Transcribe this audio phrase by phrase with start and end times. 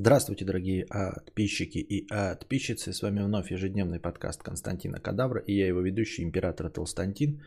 [0.00, 2.92] Здравствуйте, дорогие подписчики и подписчицы.
[2.92, 7.42] С вами вновь ежедневный подкаст Константина Кадавра и я его ведущий, император Толстантин.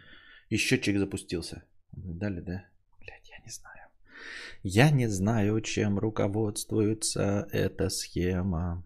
[0.50, 1.64] И счетчик запустился.
[1.94, 2.66] Дали, да?
[3.00, 3.88] Блядь, я не знаю.
[4.64, 8.84] Я не знаю, чем руководствуется эта схема.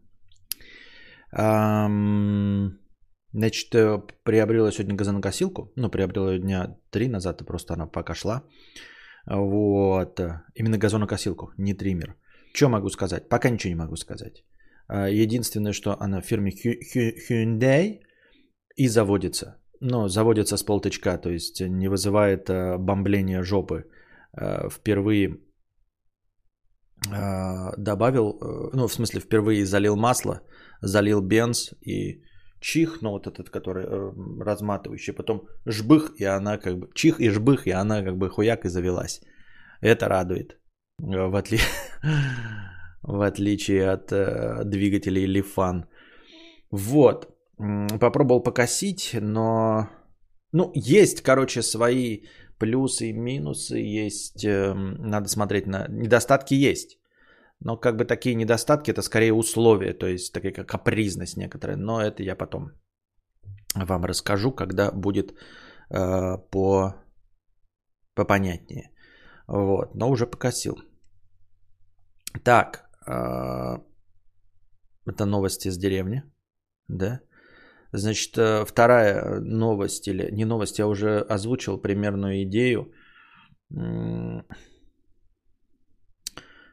[1.31, 2.77] Ам...
[3.33, 5.71] Значит, э, приобрела сегодня газонокосилку.
[5.75, 8.43] Ну, приобрела дня три назад, и просто она пока шла.
[9.25, 10.21] Вот.
[10.53, 12.15] Именно газонокосилку, не триммер.
[12.55, 13.29] Что могу сказать?
[13.29, 14.43] Пока ничего не могу сказать.
[14.87, 17.99] А, единственное, что она в фирме Hyundai
[18.77, 19.61] и заводится.
[19.81, 23.83] Но заводится с полточка, то есть не вызывает а, бомбления жопы.
[24.33, 25.39] А, впервые
[27.77, 28.39] добавил,
[28.73, 30.41] ну, в смысле, впервые залил масло,
[30.81, 32.23] залил бенз и
[32.61, 34.11] чих, ну, вот этот, который э,
[34.43, 38.65] разматывающий, потом жбых, и она как бы, чих и жбых, и она как бы хуяк
[38.65, 39.21] и завелась.
[39.81, 40.57] Это радует.
[40.97, 41.59] В, отли...
[43.01, 45.85] в отличие от э, двигателей Lifan.
[46.71, 47.29] Вот.
[47.99, 49.89] Попробовал покосить, но...
[50.51, 52.23] Ну, есть, короче, свои
[52.59, 53.77] плюсы и минусы.
[54.05, 55.87] Есть, э, надо смотреть на...
[55.89, 56.97] Недостатки есть.
[57.59, 61.77] Но как бы такие недостатки, это скорее условия, то есть такая как капризность некоторая.
[61.77, 62.71] Но это я потом
[63.75, 65.33] вам расскажу, когда будет
[65.89, 66.95] э, по
[68.13, 68.91] попонятнее.
[69.47, 70.77] Вот, но уже покосил.
[72.43, 73.77] Так, э,
[75.05, 76.23] это новости из деревни,
[76.87, 77.21] да?
[77.91, 82.91] Значит, э, вторая новость, или не новость, я уже озвучил примерную идею.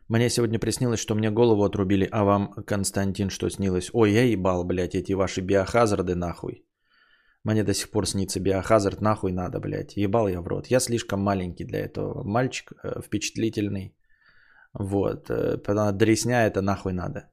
[0.09, 3.91] Мне сегодня приснилось, что мне голову отрубили, а вам, Константин, что снилось?
[3.93, 6.65] Ой, я ебал, блядь, эти ваши биохазарды нахуй.
[7.45, 9.97] Мне до сих пор снится биохазард, нахуй надо, блядь.
[9.97, 10.67] Ебал я в рот.
[10.71, 12.23] Я слишком маленький для этого.
[12.25, 13.95] Мальчик э, впечатлительный.
[14.73, 15.31] Вот.
[15.31, 17.29] Э, дресня это нахуй надо.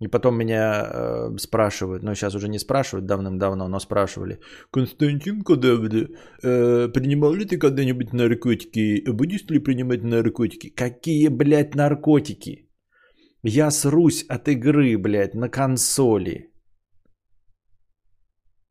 [0.00, 4.40] И потом меня э, спрашивают, ну сейчас уже не спрашивают давным-давно, но спрашивали.
[4.72, 6.08] Константин Кадаври,
[6.42, 9.04] э, принимал ли ты когда-нибудь наркотики?
[9.08, 10.70] Будешь ли принимать наркотики?
[10.70, 12.68] Какие, блядь, наркотики?
[13.44, 16.53] Я срусь от игры, блядь, на консоли.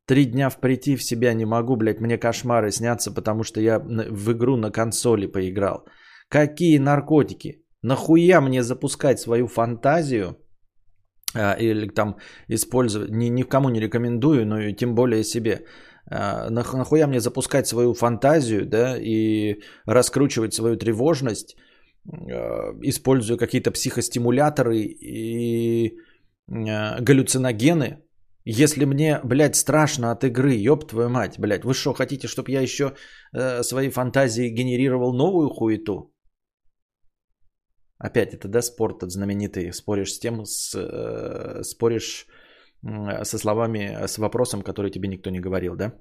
[0.06, 4.32] Три дня прийти в себя не могу, блядь, мне кошмары снятся, потому что я в
[4.32, 5.86] игру на консоли поиграл.
[6.28, 7.62] Какие наркотики?
[7.82, 10.36] Нахуя мне запускать свою фантазию
[11.34, 12.16] а, или там
[12.48, 15.64] использовать, ни, никому не рекомендую, но и тем более себе.
[16.10, 21.56] А, нахуя мне запускать свою фантазию, да, и раскручивать свою тревожность,
[22.06, 25.98] а, используя какие-то психостимуляторы и
[26.48, 28.03] а, галлюциногены,
[28.44, 32.60] если мне, блядь, страшно от игры, ёб твою мать, блядь, вы что, хотите, чтобы я
[32.60, 32.94] еще
[33.32, 36.14] э, свои фантазии генерировал новую хуету?
[37.98, 42.26] Опять это, да, спорт этот знаменитый, споришь с тем, с, э, споришь
[42.82, 45.94] э, со словами, с вопросом, который тебе никто не говорил, да?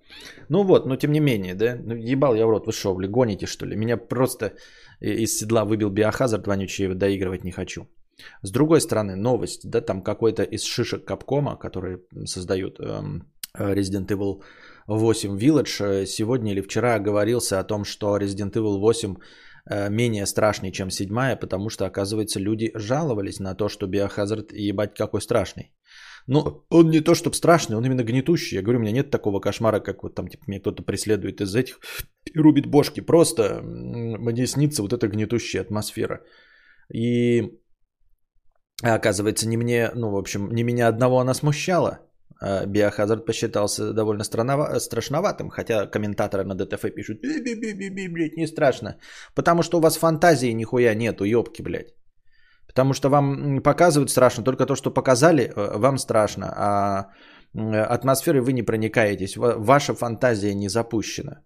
[0.49, 3.45] Ну вот, но тем не менее, да, ну, ебал я в рот, вы что, гоните
[3.45, 3.77] что ли?
[3.77, 4.53] Меня просто
[4.99, 7.87] из седла выбил биохазард вонючий, доигрывать не хочу.
[8.41, 14.41] С другой стороны, новость, да, там какой-то из шишек Капкома, которые создают эм, Resident Evil
[14.87, 19.15] 8 Village, э, сегодня или вчера оговорился о том, что Resident Evil 8
[19.65, 24.95] э, менее страшный, чем седьмая, потому что, оказывается, люди жаловались на то, что Биохазард ебать
[24.95, 25.71] какой страшный.
[26.27, 28.55] Но он не то, чтобы страшный, он именно гнетущий.
[28.55, 31.53] Я говорю, у меня нет такого кошмара, как вот там, типа, меня кто-то преследует из
[31.53, 31.79] этих
[32.33, 33.01] и рубит бошки.
[33.01, 36.21] Просто мне снится вот эта гнетущая атмосфера.
[36.93, 37.59] И
[38.81, 41.99] а оказывается, не мне, ну, в общем, не меня одного она смущала.
[42.41, 48.97] А Биохазард посчитался довольно страшноватым, хотя комментаторы на ДТФ пишут, би-би-би-би, блядь, не страшно.
[49.35, 51.93] Потому что у вас фантазии нихуя нету, ёбки, блядь.
[52.67, 57.09] Потому что вам показывают страшно, только то, что показали, э, вам страшно, а
[57.55, 61.43] атмосферой вы не проникаетесь, ваша фантазия не запущена.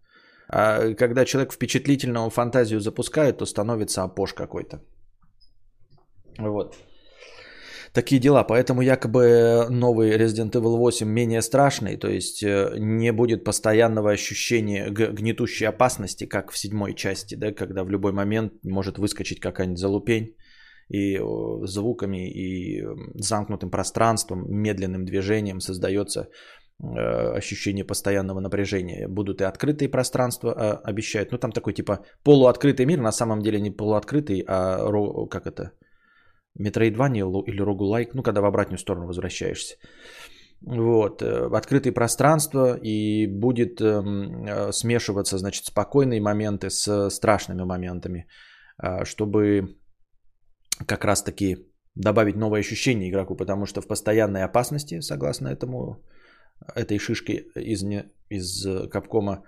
[0.50, 4.80] А когда человек впечатлительную фантазию запускает, то становится опош какой-то.
[6.40, 6.76] Вот.
[7.98, 8.44] Такие дела.
[8.44, 14.92] Поэтому якобы новый Resident Evil 8 менее страшный, то есть э, не будет постоянного ощущения
[14.92, 20.36] гнетущей опасности, как в седьмой части, да, когда в любой момент может выскочить какая-нибудь залупень
[20.90, 21.20] и
[21.64, 22.86] звуками, и
[23.16, 26.30] замкнутым пространством, медленным движением создается
[26.80, 29.08] э, ощущение постоянного напряжения.
[29.08, 31.32] Будут и открытые пространства, э, обещают.
[31.32, 35.72] Ну, там такой типа полуоткрытый мир, на самом деле не полуоткрытый, а как это,
[36.60, 39.76] Метроидвания или Рогулайк, ну, когда в обратную сторону возвращаешься.
[40.62, 48.26] Вот, э, открытые пространства и будет эм, э, смешиваться, значит, спокойные моменты с страшными моментами,
[48.84, 49.78] э, чтобы
[50.88, 51.58] как раз-таки
[51.96, 56.04] добавить новое ощущение игроку, потому что в постоянной опасности, согласно этому,
[56.76, 57.84] этой шишки из,
[58.30, 59.44] из Капкома,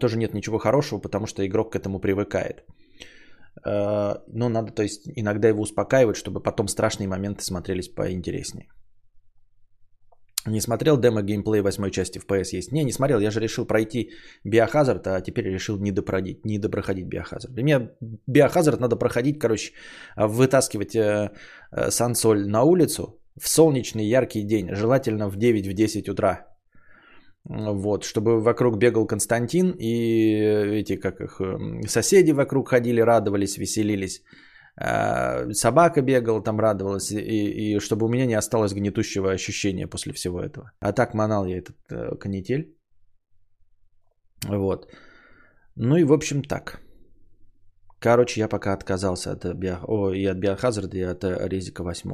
[0.00, 2.64] тоже нет ничего хорошего, потому что игрок к этому привыкает.
[3.64, 8.68] А, но надо, то есть, иногда его успокаивать, чтобы потом страшные моменты смотрелись поинтереснее.
[10.46, 12.72] Не смотрел демо геймплей восьмой части в PS есть?
[12.72, 13.20] Не, не смотрел.
[13.20, 14.10] Я же решил пройти
[14.44, 17.54] Биохазард, а теперь решил не допроходить, не допроходить Биохазард.
[17.54, 17.90] Для меня
[18.26, 19.72] Биохазард надо проходить, короче,
[20.16, 21.30] вытаскивать э,
[21.72, 26.46] э, сансоль на улицу в солнечный яркий день, желательно в 9-10 утра.
[27.48, 34.22] Вот, чтобы вокруг бегал Константин и эти, как их, эм, соседи вокруг ходили, радовались, веселились.
[34.80, 40.12] А, собака бегала, там радовалась, и, и чтобы у меня не осталось гнетущего ощущения после
[40.12, 40.72] всего этого.
[40.80, 42.76] А так манал я этот э, канитель.
[44.46, 44.92] Вот.
[45.74, 46.80] Ну и в общем так.
[47.98, 49.80] Короче, я пока отказался от, био...
[49.86, 52.10] О, и от Биохазарда, и от э, Резика 8.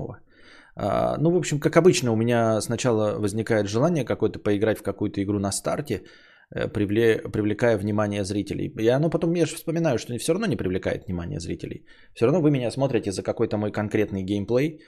[0.77, 5.23] А, ну, в общем, как обычно, у меня сначала возникает желание какое-то поиграть в какую-то
[5.23, 6.03] игру на старте,
[6.51, 8.73] Э, привлекая внимание зрителей.
[8.79, 11.87] И оно потом, я же вспоминаю, что все равно не привлекает внимание зрителей.
[12.15, 14.81] Все равно вы меня смотрите за какой-то мой конкретный геймплей,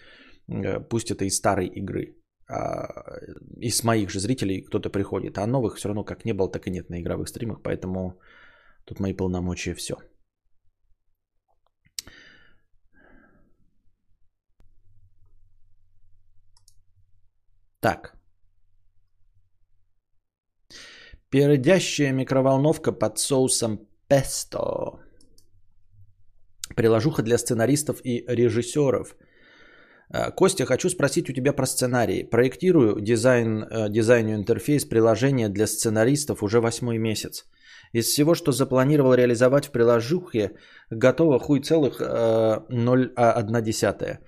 [0.48, 2.16] э, пусть это из старой игры.
[2.48, 2.86] А
[3.60, 6.70] из моих же зрителей кто-то приходит, а новых все равно как не было, так и
[6.70, 8.20] нет на игровых стримах, поэтому
[8.84, 9.94] тут мои полномочия все.
[17.86, 18.16] Так.
[21.30, 24.98] Пердящая микроволновка под соусом песто.
[26.74, 29.16] Приложуха для сценаристов и режиссеров.
[30.10, 32.24] А, Костя, хочу спросить у тебя про сценарий.
[32.24, 37.44] Проектирую дизайн, э, дизайню интерфейс приложения для сценаристов уже восьмой месяц.
[37.92, 40.56] Из всего, что запланировал реализовать в приложухе,
[40.90, 43.14] готово хуй целых 0,1.
[43.16, 44.18] Э, Э,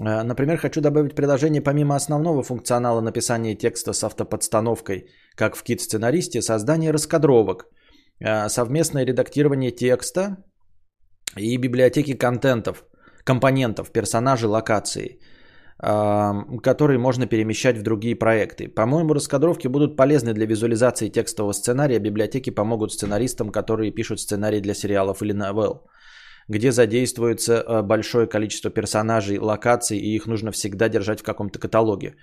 [0.00, 6.92] например, хочу добавить приложение помимо основного функционала написания текста с автоподстановкой, как в Kit-сценаристе, создание
[6.92, 7.66] раскадровок,
[8.20, 10.36] э, совместное редактирование текста
[11.36, 12.84] и библиотеки контентов,
[13.24, 15.18] компонентов, персонажей, локации,
[16.62, 18.68] которые можно перемещать в другие проекты.
[18.68, 21.98] По-моему, раскадровки будут полезны для визуализации текстового сценария.
[21.98, 25.86] Библиотеки помогут сценаристам, которые пишут сценарии для сериалов или новелл
[26.50, 32.14] где задействуется э, большое количество персонажей, локаций, и их нужно всегда держать в каком-то каталоге.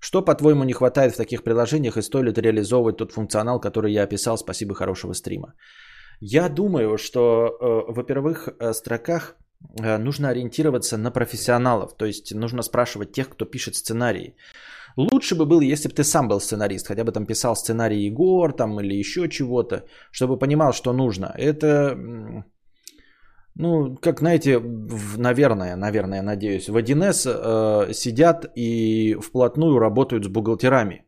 [0.00, 4.02] Что, по-твоему, не хватает в таких приложениях, и стоит ли реализовывать тот функционал, который я
[4.02, 4.36] описал?
[4.36, 5.54] Спасибо, хорошего стрима.
[6.20, 9.36] Я думаю, что, э, во первых э, строках
[9.80, 14.34] нужно ориентироваться на профессионалов, то есть нужно спрашивать тех, кто пишет сценарии.
[14.96, 18.52] Лучше бы было, если бы ты сам был сценарист, хотя бы там писал сценарий Егор
[18.52, 21.32] там или еще чего-то, чтобы понимал, что нужно.
[21.36, 21.96] Это
[23.58, 24.60] ну, как знаете,
[25.16, 31.04] наверное, наверное, надеюсь, в 1С э, сидят и вплотную работают с бухгалтерами,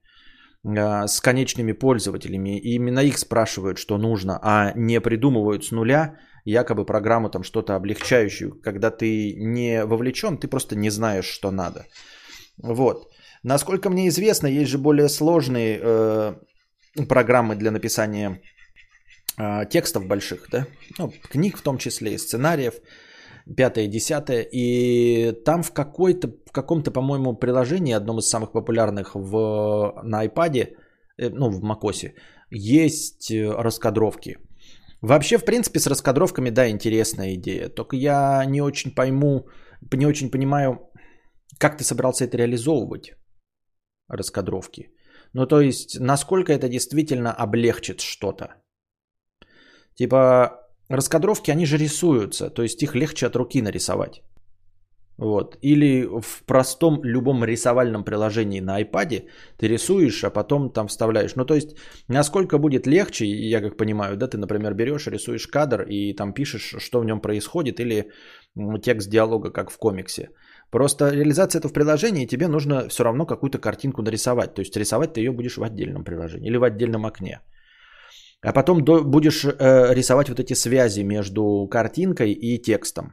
[0.64, 2.58] э, с конечными пользователями.
[2.58, 7.76] И именно их спрашивают, что нужно, а не придумывают с нуля якобы программу там что-то
[7.76, 8.60] облегчающую.
[8.64, 11.86] Когда ты не вовлечен, ты просто не знаешь, что надо.
[12.58, 13.12] Вот.
[13.44, 16.34] Насколько мне известно, есть же более сложные э,
[17.08, 18.40] программы для написания
[19.40, 20.66] а, текстов больших, да,
[20.98, 22.74] ну, книг в том числе, и сценариев,
[23.56, 30.02] пятое, десятое, и там в, какой-то, в каком-то, по-моему, приложении, одном из самых популярных в,
[30.04, 30.56] на iPad,
[31.18, 32.12] э, ну, в macOS,
[32.50, 34.36] есть э, раскадровки.
[35.00, 39.46] Вообще, в принципе, с раскадровками, да, интересная идея, только я не очень пойму,
[39.90, 40.90] не очень понимаю,
[41.58, 43.14] как ты собрался это реализовывать,
[44.08, 44.90] раскадровки.
[45.32, 48.59] Ну, то есть, насколько это действительно облегчит что-то.
[50.00, 50.50] Типа
[50.88, 54.22] раскадровки, они же рисуются, то есть их легче от руки нарисовать.
[55.18, 55.58] Вот.
[55.62, 59.24] Или в простом любом рисовальном приложении на iPad
[59.58, 61.36] ты рисуешь, а потом там вставляешь.
[61.36, 61.76] Ну, то есть,
[62.08, 66.76] насколько будет легче, я как понимаю, да, ты, например, берешь, рисуешь кадр и там пишешь,
[66.78, 68.10] что в нем происходит, или
[68.82, 70.30] текст диалога, как в комиксе.
[70.70, 74.54] Просто реализация это в приложении, тебе нужно все равно какую-то картинку нарисовать.
[74.54, 77.40] То есть рисовать ты ее будешь в отдельном приложении или в отдельном окне.
[78.42, 83.12] А потом до, будешь э, рисовать вот эти связи между картинкой и текстом.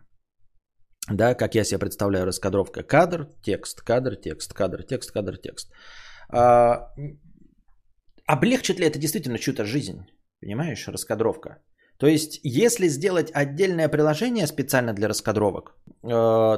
[1.11, 2.83] Да, как я себе представляю раскадровка.
[2.83, 5.71] Кадр, текст, кадр, текст, кадр, текст, кадр, текст.
[6.29, 6.93] А,
[8.25, 10.05] облегчит ли это действительно чью-то жизнь?
[10.41, 11.57] Понимаешь, раскадровка.
[11.99, 16.09] То есть, если сделать отдельное приложение специально для раскадровок, э,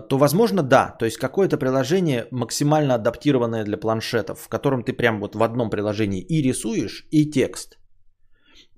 [0.09, 0.95] то, возможно, да.
[0.99, 5.69] То есть, какое-то приложение максимально адаптированное для планшетов, в котором ты прям вот в одном
[5.69, 7.78] приложении и рисуешь, и текст.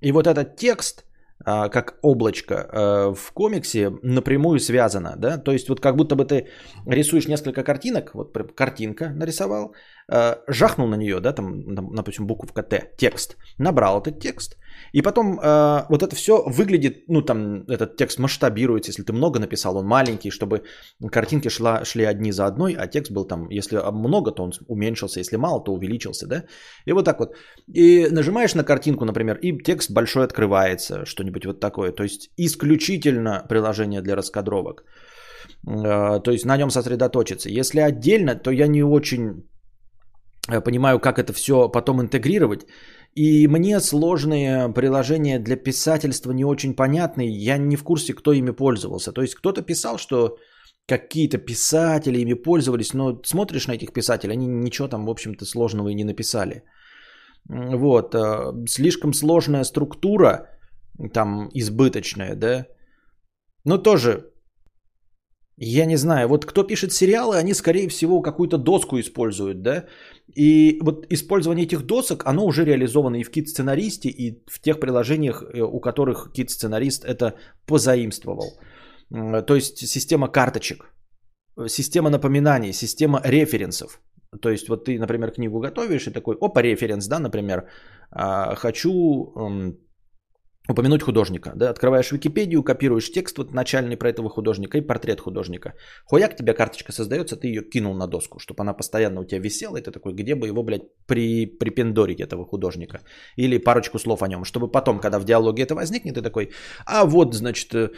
[0.02, 1.04] И вот этот текст
[1.44, 6.24] а, как облачко а, в комиксе напрямую связано, да, то есть вот как будто бы
[6.24, 6.46] ты
[6.86, 9.74] рисуешь несколько картинок, вот картинка нарисовал,
[10.08, 14.56] а, жахнул на нее, да, там, допустим, буковка Т, текст, набрал этот текст,
[14.92, 19.38] и потом э, вот это все выглядит, ну там этот текст масштабируется, если ты много
[19.38, 20.62] написал, он маленький, чтобы
[21.10, 25.20] картинки шла, шли одни за одной, а текст был там, если много, то он уменьшился,
[25.20, 26.44] если мало, то увеличился, да?
[26.86, 27.36] И вот так вот.
[27.74, 31.92] И нажимаешь на картинку, например, и текст большой открывается, что-нибудь вот такое.
[31.92, 34.84] То есть исключительно приложение для раскадровок.
[35.66, 37.48] Э, то есть на нем сосредоточиться.
[37.48, 39.44] Если отдельно, то я не очень
[40.48, 42.66] э, понимаю, как это все потом интегрировать.
[43.14, 47.28] И мне сложные приложения для писательства не очень понятны.
[47.28, 49.12] Я не в курсе, кто ими пользовался.
[49.12, 50.38] То есть кто-то писал, что
[50.86, 55.88] какие-то писатели ими пользовались, но смотришь на этих писателей, они ничего там, в общем-то, сложного
[55.88, 56.64] и не написали.
[57.48, 58.14] Вот.
[58.14, 60.48] Э, слишком сложная структура,
[61.12, 62.66] там избыточная, да.
[63.64, 64.31] Но тоже
[65.64, 69.84] я не знаю, вот кто пишет сериалы, они, скорее всего, какую-то доску используют, да?
[70.34, 75.42] И вот использование этих досок, оно уже реализовано и в кит-сценаристе, и в тех приложениях,
[75.42, 77.34] э, у которых кит-сценарист это
[77.66, 78.58] позаимствовал.
[79.46, 80.92] То есть система карточек,
[81.68, 84.00] система напоминаний, система референсов.
[84.40, 87.68] То есть вот ты, например, книгу готовишь и такой, опа, референс, да, например,
[88.10, 89.32] а, хочу
[90.68, 91.52] упомянуть художника.
[91.56, 91.70] Да?
[91.70, 95.74] Открываешь Википедию, копируешь текст вот начальный про этого художника и портрет художника.
[96.06, 99.76] Хуяк, тебе карточка создается, ты ее кинул на доску, чтобы она постоянно у тебя висела,
[99.76, 103.00] и ты такой, где бы его, блядь, при, припендорить этого художника.
[103.36, 106.50] Или парочку слов о нем, чтобы потом, когда в диалоге это возникнет, ты такой,
[106.86, 107.90] а вот, значит, э,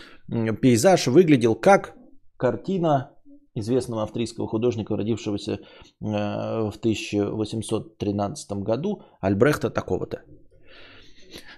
[0.61, 1.94] пейзаж выглядел как
[2.37, 3.11] картина
[3.54, 5.59] известного австрийского художника, родившегося э,
[6.00, 10.23] в 1813 году, Альбрехта такого-то.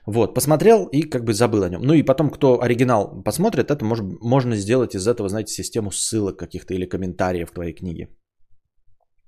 [0.07, 1.83] Вот, посмотрел и как бы забыл о нем.
[1.83, 6.39] Ну и потом, кто оригинал посмотрит, это может, можно сделать из этого, знаете, систему ссылок
[6.39, 8.09] каких-то или комментариев к твоей книге.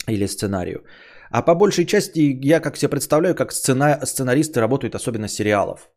[0.06, 0.84] Или сценарию.
[1.30, 5.90] А по большей части я как себе представляю, как сцена, сценаристы работают, особенно сериалов.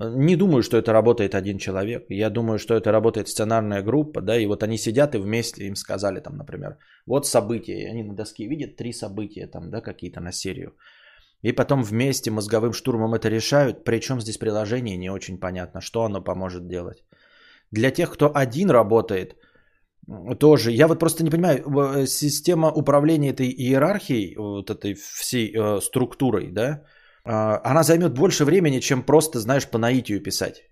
[0.00, 2.06] Не думаю, что это работает один человек.
[2.08, 5.76] Я думаю, что это работает сценарная группа, да, и вот они сидят и вместе им
[5.76, 10.20] сказали там, например, вот события, и они на доске видят три события там, да, какие-то
[10.20, 10.72] на серию.
[11.42, 13.84] И потом вместе мозговым штурмом это решают.
[13.84, 17.04] Причем здесь приложение не очень понятно, что оно поможет делать.
[17.72, 19.36] Для тех, кто один работает,
[20.38, 20.70] тоже.
[20.70, 26.50] Я вот просто не понимаю, э, система управления этой иерархией, вот этой всей э, структурой,
[26.52, 26.82] да,
[27.24, 30.62] э, она займет больше времени, чем просто, знаешь, по наитию писать.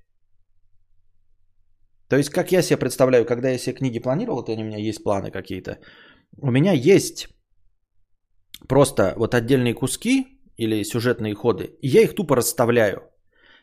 [2.08, 5.04] То есть, как я себе представляю, когда я себе книги планировал, то у меня есть
[5.04, 5.78] планы какие-то,
[6.42, 7.28] у меня есть
[8.68, 13.02] просто вот отдельные куски, или сюжетные ходы, я их тупо расставляю.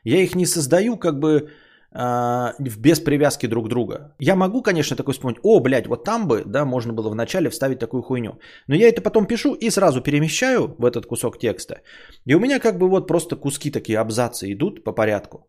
[0.03, 1.49] Я их не создаю как бы
[1.91, 4.15] э, без привязки друг друга.
[4.19, 7.79] Я могу, конечно, такой вспомнить, о, блядь, вот там бы, да, можно было вначале вставить
[7.79, 8.39] такую хуйню.
[8.67, 11.81] Но я это потом пишу и сразу перемещаю в этот кусок текста.
[12.25, 15.47] И у меня как бы вот просто куски такие, абзацы идут по порядку.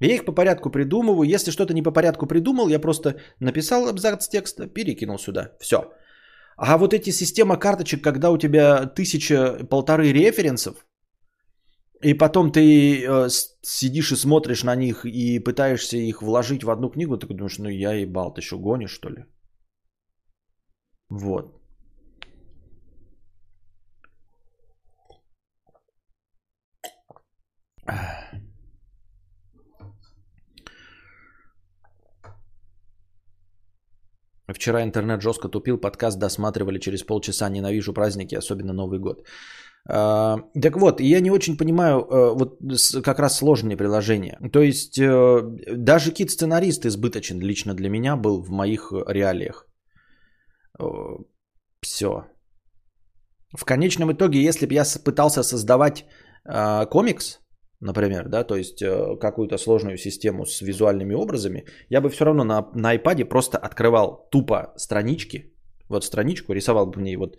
[0.00, 1.34] Я их по порядку придумываю.
[1.34, 5.50] Если что-то не по порядку придумал, я просто написал абзац текста, перекинул сюда.
[5.60, 5.78] Все.
[6.58, 10.84] А вот эти система карточек, когда у тебя тысяча, полторы референсов,
[12.02, 13.28] и потом ты э,
[13.62, 17.68] сидишь и смотришь на них и пытаешься их вложить в одну книгу, ты думаешь, ну
[17.68, 19.24] я ебал, ты что гонишь, что ли?
[21.10, 21.54] Вот.
[34.54, 37.48] Вчера интернет жестко тупил, подкаст досматривали через полчаса.
[37.50, 39.26] Ненавижу праздники, особенно Новый год.
[39.88, 42.58] А, так вот, я не очень понимаю э, вот
[43.02, 44.38] как раз сложные приложения.
[44.52, 45.42] То есть э,
[45.76, 49.66] даже кит-сценарист избыточен лично для меня был в моих реалиях.
[51.82, 52.24] Все.
[53.56, 56.04] В конечном итоге, если бы я пытался создавать
[56.44, 57.40] а, комикс,
[57.80, 62.44] например, да, то есть э, какую-то сложную систему с визуальными образами, я бы все равно
[62.44, 65.54] на, на iPad просто открывал тупо странички,
[65.88, 67.36] вот страничку, рисовал бы в ней вот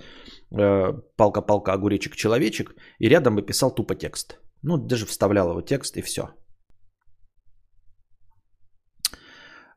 [0.51, 4.39] э, палка-палка, огуречек, человечек, и рядом бы писал тупо текст.
[4.63, 6.29] Ну, даже вставлял его текст и все.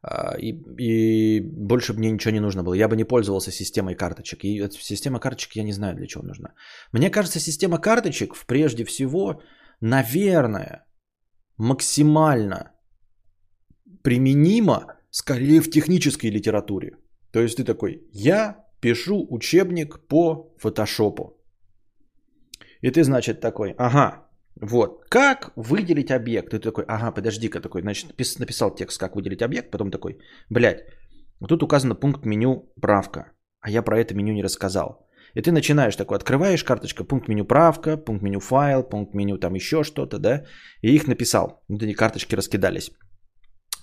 [0.02, 2.74] А, и, и больше мне ничего не нужно было.
[2.74, 4.44] Я бы не пользовался системой карточек.
[4.44, 6.54] И система карточек я не знаю, для чего нужна.
[6.92, 9.42] Мне кажется, система карточек прежде всего
[9.82, 10.86] наверное,
[11.58, 12.72] максимально
[14.02, 16.96] применимо скорее в технической литературе.
[17.32, 21.38] То есть ты такой, я пишу учебник по фотошопу.
[22.80, 24.28] И ты, значит, такой, ага,
[24.60, 25.04] Вот.
[25.08, 26.54] Как выделить объект?
[26.54, 30.18] И ты такой, ага, подожди-ка, такой, значит, написал текст, как выделить объект, потом такой,
[30.50, 30.84] блядь,
[31.48, 35.08] тут указано пункт меню правка, а я про это меню не рассказал.
[35.34, 39.54] И ты начинаешь такой, открываешь карточка, пункт меню правка, пункт меню файл, пункт меню там
[39.54, 40.44] еще что-то, да,
[40.82, 41.62] и их написал.
[41.68, 42.90] Вот эти карточки раскидались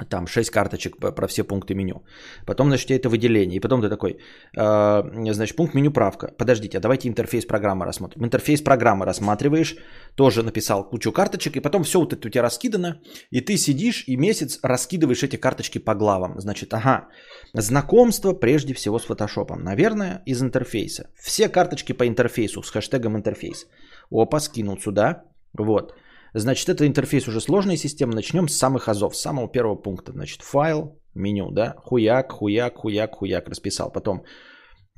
[0.06, 2.04] там 6 карточек про все пункты меню.
[2.46, 3.58] Потом, значит, это выделение.
[3.58, 4.18] И потом ты такой,
[4.58, 6.28] э, значит, пункт меню правка.
[6.38, 8.24] Подождите, а давайте интерфейс программы рассмотрим.
[8.26, 9.76] Интерфейс программы рассматриваешь,
[10.16, 13.02] тоже написал кучу карточек, и потом все вот это у тебя раскидано,
[13.32, 16.40] и ты сидишь и месяц раскидываешь эти карточки по главам.
[16.40, 17.08] Значит, ага,
[17.54, 19.64] знакомство прежде всего с фотошопом.
[19.64, 21.10] Наверное, из интерфейса.
[21.16, 23.68] Все карточки по интерфейсу с хэштегом интерфейс.
[24.12, 25.24] Опа, скинул сюда.
[25.54, 25.94] Вот.
[26.34, 28.16] Значит, это интерфейс уже сложной системы.
[28.16, 30.12] Начнем с самых азов, с самого первого пункта.
[30.12, 33.92] Значит, файл, меню, да, хуяк, хуяк, хуяк, хуяк, расписал.
[33.92, 34.24] Потом,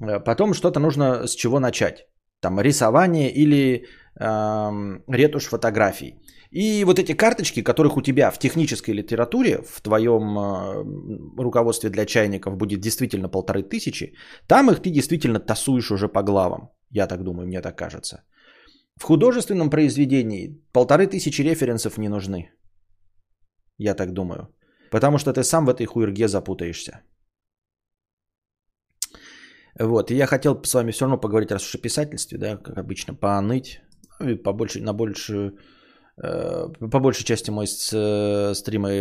[0.02, 2.08] э, потом что-то нужно с чего начать.
[2.42, 3.86] Там рисование или
[4.20, 4.70] э,
[5.08, 6.16] ретушь фотографий.
[6.52, 12.06] И вот эти карточки, которых у тебя в технической литературе, в твоем э, руководстве для
[12.06, 14.16] чайников будет действительно полторы тысячи,
[14.48, 16.70] там их ты действительно тасуешь уже по главам.
[16.90, 18.24] Я так думаю, мне так кажется.
[19.02, 22.52] В художественном произведении полторы тысячи референсов не нужны.
[23.80, 24.54] Я так думаю.
[24.92, 26.92] Потому что ты сам в этой хуерге запутаешься.
[29.80, 32.78] Вот, и я хотел с вами все равно поговорить, раз уж о писательстве, да, как
[32.78, 33.82] обычно, поныть,
[34.20, 35.58] ну и побольше, на большую,
[36.24, 38.92] э, по большей части мой с, э, стрим и,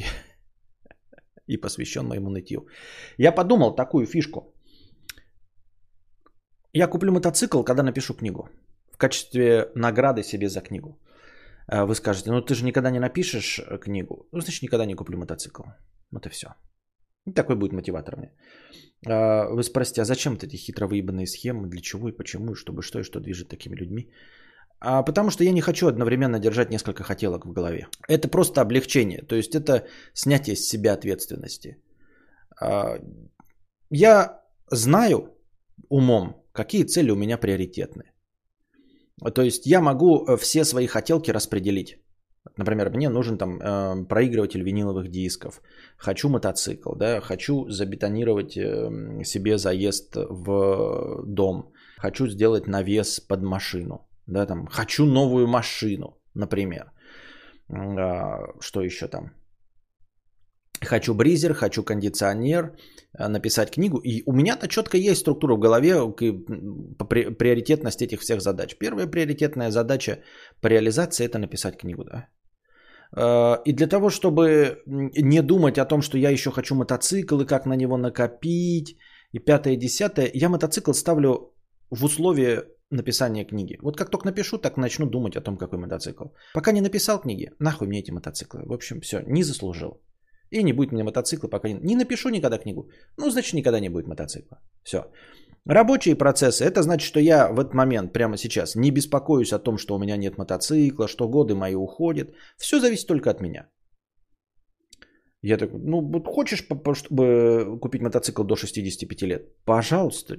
[0.00, 0.04] и,
[1.46, 2.66] и посвящен моему нытью.
[3.16, 4.57] Я подумал такую фишку.
[6.72, 8.48] Я куплю мотоцикл, когда напишу книгу.
[8.92, 10.98] В качестве награды себе за книгу.
[11.66, 14.28] А вы скажете, ну ты же никогда не напишешь э, книгу.
[14.32, 15.62] Ну, значит, никогда не куплю мотоцикл.
[16.10, 16.46] Вот и все.
[17.34, 18.32] Такой будет мотиватор мне.
[19.06, 21.68] А вы спросите, а зачем эти хитро выебанные схемы?
[21.68, 22.52] Для чего и почему?
[22.52, 24.10] И чтобы что и что движет такими людьми?
[24.80, 27.88] А потому что я не хочу одновременно держать несколько хотелок в голове.
[28.08, 29.22] Это просто облегчение.
[29.22, 31.76] То есть это снятие с себя ответственности.
[32.60, 32.98] А,
[33.90, 35.34] я знаю
[35.88, 38.02] умом, какие цели у меня приоритетны.
[39.34, 41.96] То есть я могу э, все свои хотелки распределить.
[42.56, 45.62] Например, мне нужен там э, проигрыватель виниловых дисков,
[45.98, 54.08] хочу мотоцикл, да, хочу забетонировать э, себе заезд в дом, хочу сделать навес под машину,
[54.26, 56.84] да, там, хочу новую машину, например.
[57.68, 59.30] Э, что еще там?
[60.88, 62.76] Хочу бризер, хочу кондиционер,
[63.18, 63.98] написать книгу.
[63.98, 65.94] И у меня-то четко есть структура в голове
[67.38, 68.76] приоритетность этих всех задач.
[68.78, 70.18] Первая приоритетная задача
[70.60, 72.28] по реализации это написать книгу, да.
[73.16, 77.46] Э, и для того, чтобы не думать о том, что я еще хочу мотоцикл и
[77.46, 78.96] как на него накопить,
[79.32, 81.54] и пятое, десятое, я мотоцикл ставлю
[81.90, 83.78] в условия написания книги.
[83.82, 86.24] Вот как только напишу, так начну думать о том, какой мотоцикл.
[86.54, 88.62] Пока не написал книги, нахуй мне эти мотоциклы.
[88.64, 90.00] В общем, все, не заслужил.
[90.50, 91.74] И не будет меня мотоцикла, пока не...
[91.74, 92.90] Не напишу никогда книгу.
[93.16, 94.58] Ну, значит, никогда не будет мотоцикла.
[94.82, 94.98] Все.
[95.66, 96.64] Рабочие процессы.
[96.64, 99.98] Это значит, что я в этот момент, прямо сейчас, не беспокоюсь о том, что у
[99.98, 102.30] меня нет мотоцикла, что годы мои уходят.
[102.56, 103.68] Все зависит только от меня.
[105.42, 109.42] Я такой, ну, вот хочешь, чтобы купить мотоцикл до 65 лет?
[109.64, 110.36] Пожалуйста,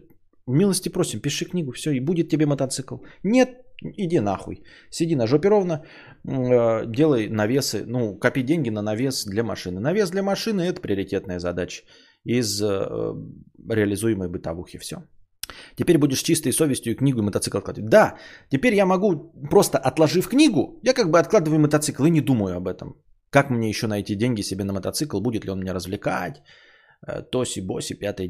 [0.48, 2.98] милости просим, пиши книгу, все, и будет тебе мотоцикл.
[3.24, 3.50] Нет,
[3.82, 4.64] иди нахуй.
[4.90, 5.86] Сиди на жопе ровно,
[6.28, 9.80] э, делай навесы, ну, копи деньги на навес для машины.
[9.80, 11.84] Навес для машины– это приоритетная задача
[12.26, 12.66] из э,
[13.70, 14.78] реализуемой бытовухи.
[14.78, 14.96] Все.
[15.76, 17.90] Теперь будешь чистой совестью книгу и мотоцикл откладывать.
[17.90, 18.18] Да,
[18.50, 22.68] теперь я могу, просто отложив книгу, я как бы откладываю мотоцикл и не думаю об
[22.68, 22.96] этом.
[23.30, 26.42] Как мне еще найти деньги себе на мотоцикл, будет ли он меня развлекать,
[27.08, 28.28] э, тоси-боси, пятое,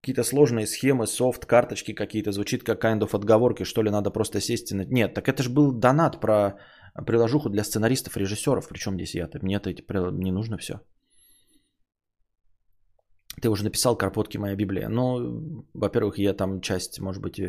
[0.00, 4.40] какие-то сложные схемы, софт, карточки какие-то, звучит как kind of отговорки, что ли, надо просто
[4.40, 4.74] сесть и...
[4.74, 6.58] Нет, так это же был донат про
[7.06, 9.70] приложуху для сценаристов, режиссеров, причем здесь я-то, мне это
[10.12, 10.80] не нужно все.
[13.40, 14.38] Ты уже написал «Карпотки.
[14.38, 14.88] Моя Библия».
[14.88, 17.40] Ну, во-первых, я там часть, может быть,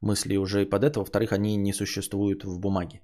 [0.00, 1.00] мыслей уже и под это.
[1.00, 3.00] Во-вторых, они не существуют в бумаге.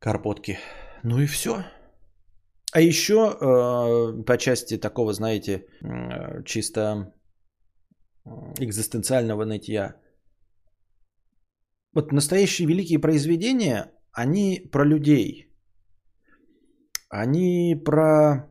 [0.00, 0.58] Карпотки.
[1.04, 1.64] Ну и все.
[2.72, 7.12] А еще э, по части такого, знаете, э, чисто
[8.58, 9.96] экзистенциального нытья.
[11.92, 15.52] Вот настоящие великие произведения, они про людей.
[17.08, 18.48] Они про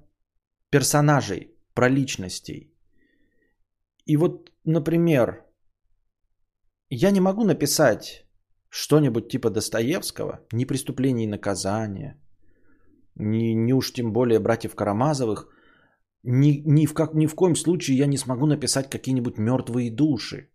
[0.70, 2.74] персонажей, про личностей.
[4.06, 5.46] И вот, например,
[6.90, 8.26] я не могу написать
[8.70, 12.22] что-нибудь типа Достоевского, ни преступление и наказание,
[13.16, 15.50] ни, ни уж тем более братьев Карамазовых–
[16.24, 20.50] ни, ни, в как, ни в коем случае я не смогу написать какие-нибудь мертвые души.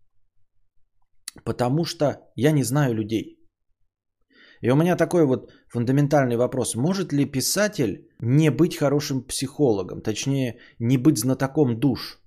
[1.44, 3.37] Потому что я не знаю людей.
[4.62, 6.74] И у меня такой вот фундаментальный вопрос.
[6.74, 10.00] Может ли писатель не быть хорошим психологом?
[10.00, 12.20] Точнее, не быть знатоком душ?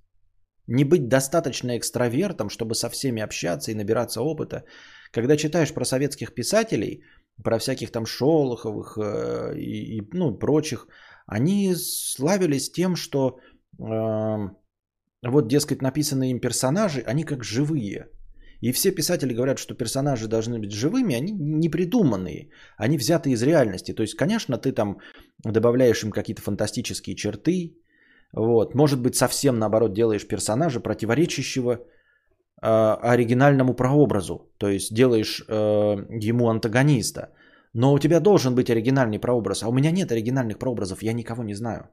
[0.68, 4.64] Не быть достаточно экстравертом, чтобы со всеми общаться и набираться опыта?
[5.12, 7.02] Когда читаешь про советских писателей,
[7.42, 10.86] про всяких там Шолоховых э, и, и ну, прочих,
[11.30, 13.38] они славились тем, что
[13.78, 14.48] э,
[15.28, 18.08] вот, дескать, написанные им персонажи, они как живые.
[18.60, 23.42] И все писатели говорят, что персонажи должны быть живыми, они не придуманные, они взяты из
[23.42, 23.94] реальности.
[23.94, 24.98] То есть, конечно, ты там
[25.44, 27.76] добавляешь им какие-то фантастические черты,
[28.32, 28.74] вот.
[28.74, 31.78] Может быть, совсем наоборот делаешь персонажа, противоречащего э,
[32.62, 34.52] оригинальному прообразу.
[34.58, 35.54] То есть делаешь э,
[36.20, 37.32] ему антагониста.
[37.74, 39.62] Но у тебя должен быть оригинальный прообраз.
[39.62, 41.02] А у меня нет оригинальных прообразов.
[41.02, 41.88] Я никого не знаю.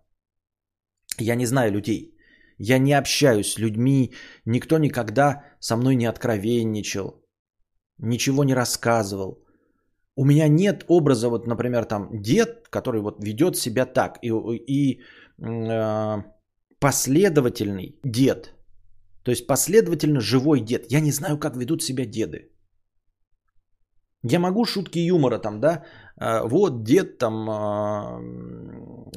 [1.19, 2.17] Я не знаю людей.
[2.59, 4.13] Я не общаюсь с людьми,
[4.45, 7.23] никто никогда со мной не откровенничал,
[7.99, 9.43] ничего не рассказывал.
[10.15, 14.31] У меня нет образа, вот, например, там дед, который вот ведет себя так, и,
[14.67, 15.01] и
[15.39, 16.23] э,
[16.79, 18.55] последовательный дед,
[19.23, 20.91] то есть последовательно живой дед.
[20.91, 22.49] Я не знаю, как ведут себя деды.
[24.23, 25.83] Я могу шутки юмора там, да,
[26.19, 27.49] э, вот дед там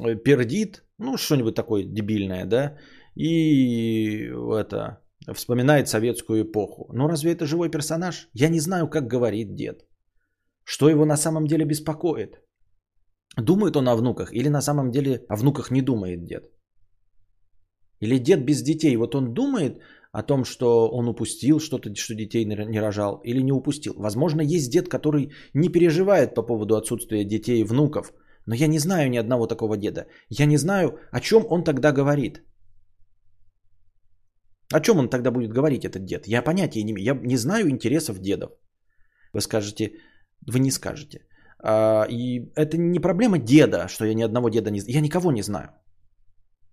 [0.03, 2.77] э, пердит, ну что-нибудь такое дебильное, да,
[3.15, 5.01] и это
[5.33, 6.89] вспоминает советскую эпоху.
[6.93, 8.29] Но разве это живой персонаж?
[8.33, 9.85] Я не знаю, как говорит дед.
[10.63, 12.41] Что его на самом деле беспокоит?
[13.37, 16.43] Думает он о внуках или на самом деле о внуках не думает дед?
[18.01, 19.79] Или дед без детей, вот он думает
[20.11, 23.93] о том, что он упустил что-то, что детей не рожал, или не упустил.
[23.97, 28.13] Возможно, есть дед, который не переживает по поводу отсутствия детей и внуков,
[28.45, 30.07] но я не знаю ни одного такого деда.
[30.29, 32.43] Я не знаю, о чем он тогда говорит.
[34.73, 36.27] О чем он тогда будет говорить, этот дед?
[36.27, 37.05] Я понятия не имею.
[37.05, 38.51] Я не знаю интересов дедов.
[39.33, 39.91] Вы скажете,
[40.47, 41.19] вы не скажете.
[41.63, 44.95] А, и это не проблема деда, что я ни одного деда не знаю.
[44.95, 45.69] Я никого не знаю.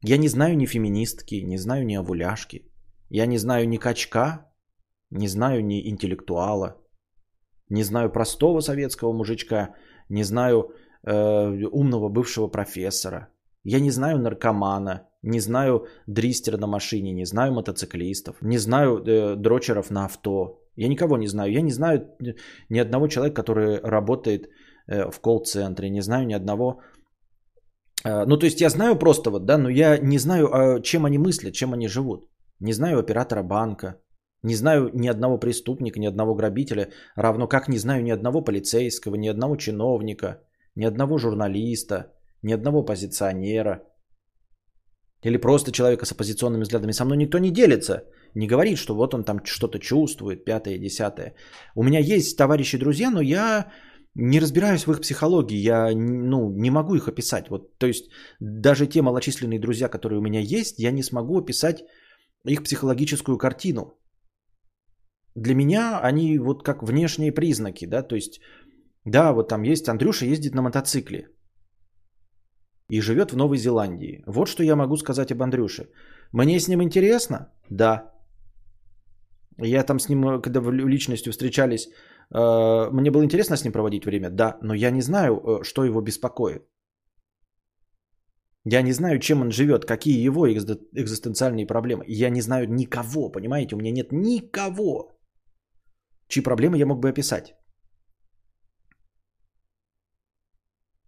[0.02, 2.67] Я не знаю ни феминистки, не знаю ни овуляшки.
[3.10, 4.50] Я не знаю ни качка,
[5.10, 6.76] не знаю ни интеллектуала.
[7.70, 9.74] Не знаю простого советского мужичка,
[10.08, 10.70] не знаю
[11.04, 13.28] э, умного бывшего профессора.
[13.64, 19.36] Я не знаю наркомана, не знаю дристера на машине, не знаю мотоциклистов, не знаю э,
[19.36, 20.60] дрочеров на авто.
[20.76, 21.52] Я никого не знаю.
[21.52, 22.08] Я не знаю
[22.70, 24.48] ни одного человека, который работает
[24.86, 26.80] э, в колл-центре, не знаю ни одного...
[28.04, 31.04] Э, ну, то есть я знаю просто вот, да, но я не знаю, э, чем
[31.04, 32.28] они мыслят, чем они живут.
[32.60, 34.00] Не знаю оператора банка,
[34.42, 39.16] не знаю ни одного преступника, ни одного грабителя, равно как не знаю ни одного полицейского,
[39.16, 40.42] ни одного чиновника,
[40.74, 43.82] ни одного журналиста, ни одного позиционера–
[45.24, 46.92] или просто человека с оппозиционными взглядами.
[46.92, 48.04] Со мной никто не делится.
[48.34, 51.34] Не говорит, что вот он там что-то чувствует, пятое, десятое.
[51.74, 53.72] У меня есть товарищи друзья, но я
[54.14, 55.56] не разбираюсь в их психологии.
[55.56, 57.50] Я ну, не могу их описать.
[57.50, 61.84] Вот, то есть даже те малочисленные друзья, которые у меня есть, я не смогу описать
[62.44, 63.98] их психологическую картину.
[65.34, 68.40] Для меня они вот как внешние признаки, да, то есть,
[69.04, 71.28] да, вот там есть Андрюша ездит на мотоцикле
[72.90, 74.22] и живет в Новой Зеландии.
[74.26, 75.88] Вот что я могу сказать об Андрюше.
[76.32, 77.52] Мне с ним интересно?
[77.70, 78.12] Да.
[79.58, 81.88] Я там с ним, когда в личностью встречались,
[82.34, 84.30] э, мне было интересно с ним проводить время?
[84.30, 86.62] Да, но я не знаю, э, что его беспокоит.
[88.70, 92.04] Я не знаю, чем он живет, какие его экзистенциальные проблемы.
[92.06, 93.74] Я не знаю никого, понимаете?
[93.74, 95.18] У меня нет никого,
[96.28, 97.54] чьи проблемы я мог бы описать.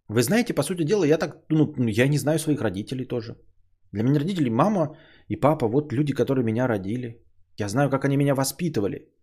[0.07, 3.35] Вы знаете, по сути дела, я так, ну, я не знаю своих родителей тоже.
[3.91, 4.97] Для меня родители мама
[5.29, 7.23] и папа, вот люди, которые меня родили.
[7.59, 9.13] Я знаю, как они меня воспитывали.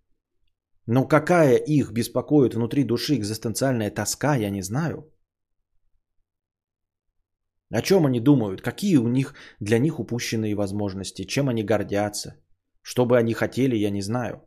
[0.86, 5.12] Но какая их беспокоит внутри души экзистенциальная тоска, я не знаю.
[7.70, 8.62] О чем они думают?
[8.62, 11.26] Какие у них для них упущенные возможности?
[11.26, 12.36] Чем они гордятся?
[12.82, 14.42] Что бы они хотели, я не знаю.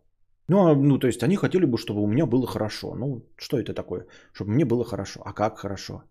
[0.47, 2.95] Ну, а, ну, то есть они хотели бы, чтобы у меня было хорошо.
[2.95, 4.07] Ну, что это такое?
[4.33, 5.21] Чтобы мне было хорошо.
[5.23, 6.03] А как хорошо?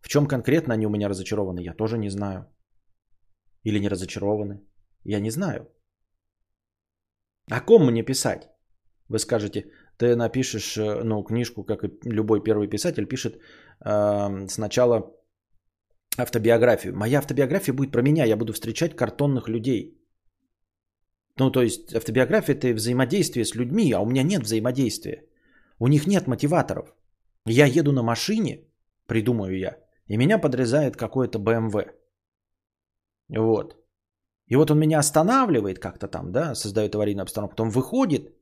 [0.00, 2.46] В чем конкретно они у меня разочарованы, я тоже не знаю.
[3.64, 4.60] Или не разочарованы.
[5.04, 5.68] Я не знаю.
[7.50, 8.48] О ком мне писать?
[9.08, 13.40] Вы скажете, ты напишешь э, ну, книжку, как и любой первый писатель пишет
[13.84, 15.17] э, сначала
[16.18, 16.96] автобиографию.
[16.96, 19.94] Моя автобиография будет про меня, я буду встречать картонных людей.
[21.38, 25.24] Ну, то есть автобиография это взаимодействие с людьми, а у меня нет взаимодействия.
[25.78, 26.94] У них нет мотиваторов.
[27.46, 28.66] Я еду на машине,
[29.06, 29.76] придумаю я,
[30.08, 31.92] и меня подрезает какой-то BMW.
[33.28, 33.76] Вот.
[34.48, 37.56] И вот он меня останавливает как-то там, да, создает аварийную обстановку.
[37.56, 38.34] Потом выходит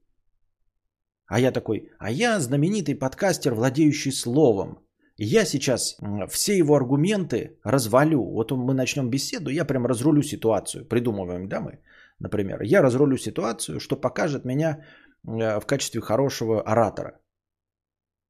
[1.28, 4.86] А я такой, а я знаменитый подкастер, владеющий словом.
[5.18, 5.96] Я сейчас
[6.29, 8.22] все его аргументы развалю.
[8.22, 10.85] Вот мы начнем беседу, я прям разрулю ситуацию.
[10.85, 11.79] Придумываем, да, мы,
[12.18, 12.62] например.
[12.62, 14.85] Я разрулю ситуацию, что покажет меня
[15.26, 17.18] э, в качестве хорошего оратора.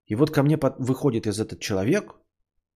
[0.06, 2.14] И вот ко мне выходит из этот человек.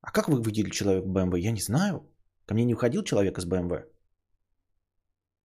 [0.00, 1.36] А как вы видели человек в БМВ?
[1.38, 2.02] Я не знаю.
[2.46, 3.72] Ко мне не уходил человек из БМВ.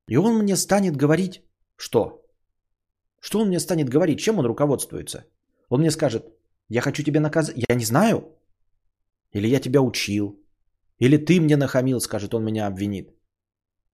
[0.07, 1.43] И он мне станет говорить,
[1.75, 2.25] что?
[3.19, 4.19] Что он мне станет говорить?
[4.19, 5.25] Чем он руководствуется?
[5.69, 6.25] Он мне скажет,
[6.69, 7.55] я хочу тебя наказать.
[7.69, 8.34] Я не знаю.
[9.35, 10.39] Или я тебя учил.
[11.01, 13.09] Или ты мне нахамил, скажет, он меня обвинит.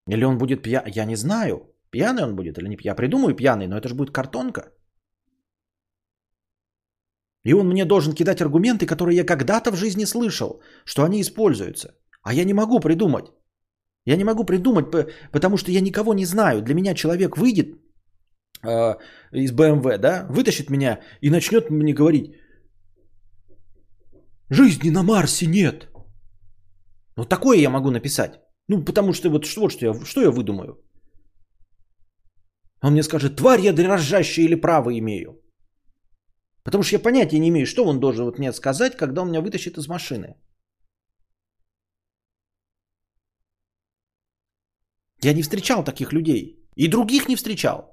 [0.08, 0.84] Или он будет пьян.
[0.86, 1.74] Я не знаю.
[1.90, 2.92] Пьяный он будет или не пьяный.
[2.92, 4.62] Я придумаю пьяный, но это же будет картонка.
[7.46, 11.96] И он мне должен кидать аргументы, которые я когда-то в жизни слышал, что они используются.
[12.22, 13.26] А я не могу придумать.
[14.06, 14.92] Я не могу придумать,
[15.32, 16.62] потому что я никого не знаю.
[16.62, 17.68] Для меня человек выйдет
[18.64, 18.96] э,
[19.34, 22.36] из БМВ, да, вытащит меня и начнет мне говорить,
[24.52, 25.90] жизни на Марсе нет.
[27.16, 28.40] Вот такое я могу написать.
[28.68, 30.78] Ну, потому что вот что, что, я, что я выдумаю?
[32.84, 35.42] Он мне скажет, тварь я дрожащая или право имею.
[36.64, 39.42] Потому что я понятия не имею, что он должен вот мне сказать, когда он меня
[39.42, 40.36] вытащит из машины.
[45.24, 46.58] Я не встречал таких людей.
[46.76, 47.91] И других не встречал.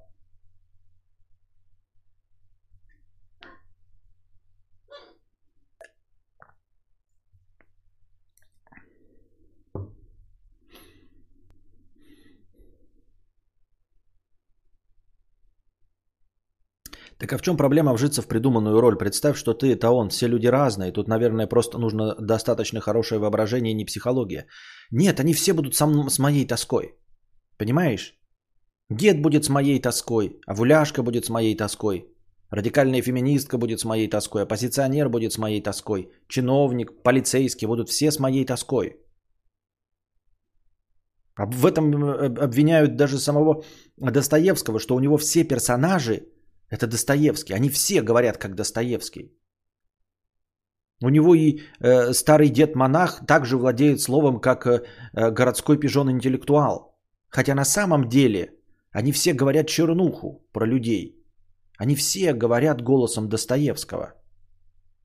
[17.19, 18.97] Так а в чем проблема вжиться в придуманную роль?
[18.97, 20.93] Представь, что ты это он, все люди разные.
[20.93, 24.47] Тут, наверное, просто нужно достаточно хорошее воображение, не психология.
[24.93, 26.95] Нет, они все будут со, с моей тоской.
[27.59, 28.15] Понимаешь?
[28.91, 32.07] Дед будет с моей тоской, а Вуляшка будет с моей тоской.
[32.51, 38.11] Радикальная феминистка будет с моей тоской, оппозиционер будет с моей тоской, чиновник, полицейский будут все
[38.11, 38.97] с моей тоской.
[41.37, 43.65] В этом э, обвиняют даже самого
[43.99, 46.23] Достоевского, что у него все персонажи
[46.71, 47.55] это Достоевский.
[47.55, 49.33] Они все говорят как Достоевский.
[51.03, 54.83] У него и э, старый дед-монах также владеет словом, как э,
[55.15, 56.99] городской пижон-интеллектуал.
[57.29, 58.55] Хотя на самом деле
[58.91, 61.15] они все говорят чернуху про людей.
[61.79, 64.15] Они все говорят голосом Достоевского.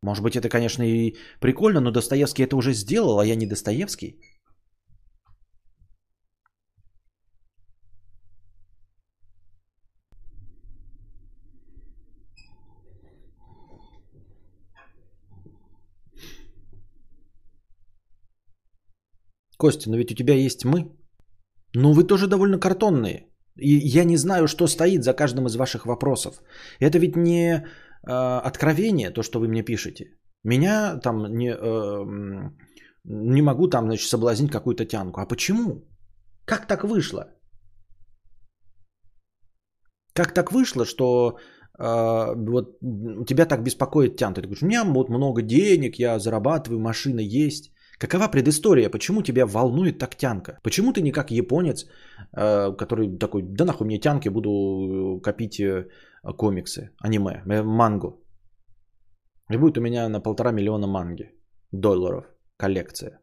[0.02, 4.20] Может быть, это, конечно, и прикольно, но Достоевский это уже сделал, а я не Достоевский.
[19.64, 20.92] Костя, но ведь у тебя есть мы.
[21.76, 23.28] Ну, вы тоже довольно картонные.
[23.58, 26.42] И я не знаю, что стоит за каждым из ваших вопросов.
[26.82, 30.06] Это ведь не э, откровение, то, что вы мне пишете.
[30.44, 32.52] Меня там не, э,
[33.06, 35.22] не могу там, значит, соблазнить какую-то тянку.
[35.22, 35.88] А почему?
[36.46, 37.24] Как так вышло?
[40.14, 41.38] Как так вышло, что
[41.80, 42.80] э, вот
[43.28, 44.34] тебя так беспокоит тян?
[44.34, 47.73] Ты говоришь, у меня вот много денег, я зарабатываю, машина есть.
[48.00, 48.90] Какова предыстория?
[48.90, 50.60] Почему тебя волнует так тянка?
[50.64, 51.86] Почему ты не как японец,
[52.36, 55.88] э, который такой, да нахуй мне тянки, буду э, копить э,
[56.38, 58.24] комиксы, аниме, мангу.
[59.52, 61.32] И будет у меня на полтора миллиона манги,
[61.72, 62.26] долларов,
[62.58, 63.20] коллекция.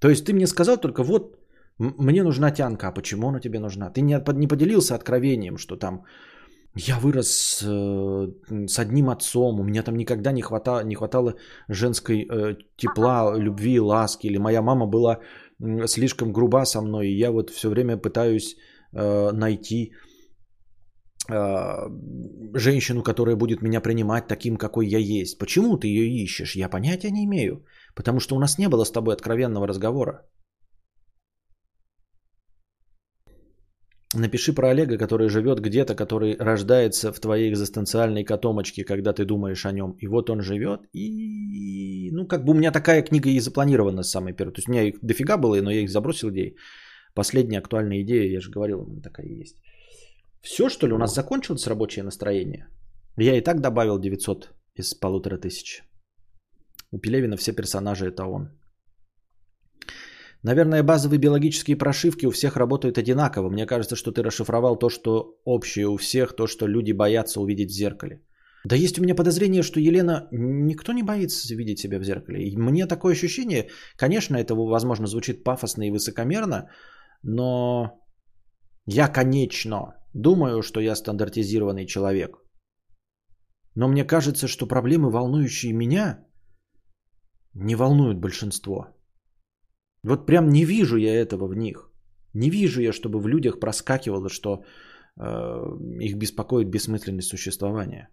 [0.00, 1.36] То есть ты мне сказал только вот,
[1.78, 3.90] мне нужна тянка, а почему она тебе нужна?
[3.90, 6.04] Ты не, не поделился откровением, что там
[6.74, 11.34] я вырос э, с одним отцом, у меня там никогда не хватало, не хватало
[11.68, 14.26] женской э, тепла, любви, ласки.
[14.26, 15.18] Или моя мама была
[15.86, 18.56] слишком груба со мной, и я вот все время пытаюсь
[18.92, 19.92] э, найти
[21.30, 21.88] э,
[22.54, 25.38] женщину, которая будет меня принимать таким, какой я есть.
[25.38, 26.56] Почему ты ее ищешь?
[26.56, 27.64] Я понятия не имею.
[27.94, 30.26] Потому что у нас не было с тобой откровенного разговора.
[34.14, 39.64] Напиши про Олега, который живет где-то, который рождается в твоей экзистенциальной котомочке, когда ты думаешь
[39.64, 39.96] о нем.
[39.98, 42.10] И вот он живет, и...
[42.12, 44.52] Ну, как бы у меня такая книга и запланирована с самой первой.
[44.52, 46.56] То есть у меня их дофига было, но я их забросил идеи.
[47.14, 49.56] Последняя актуальная идея, я же говорил, такая есть.
[50.42, 52.66] Все, что ли, у нас закончилось рабочее настроение?
[53.16, 55.82] Я и так добавил 900 из полутора тысяч.
[56.90, 58.50] У Пелевина все персонажи это он.
[60.44, 63.50] Наверное, базовые биологические прошивки у всех работают одинаково.
[63.50, 67.70] Мне кажется, что ты расшифровал то, что общее у всех, то, что люди боятся увидеть
[67.70, 68.22] в зеркале.
[68.64, 72.48] Да есть у меня подозрение, что Елена, никто не боится видеть себя в зеркале.
[72.48, 76.70] И мне такое ощущение, конечно, это, возможно, звучит пафосно и высокомерно,
[77.22, 78.00] но
[78.86, 82.36] я, конечно, думаю, что я стандартизированный человек.
[83.74, 86.18] Но мне кажется, что проблемы, волнующие меня,
[87.54, 88.86] не волнуют большинство.
[90.04, 91.90] Вот прям не вижу я этого в них.
[92.34, 94.64] Не вижу я, чтобы в людях проскакивало, что
[95.20, 95.24] э,
[96.00, 98.08] их беспокоит бессмысленность существования.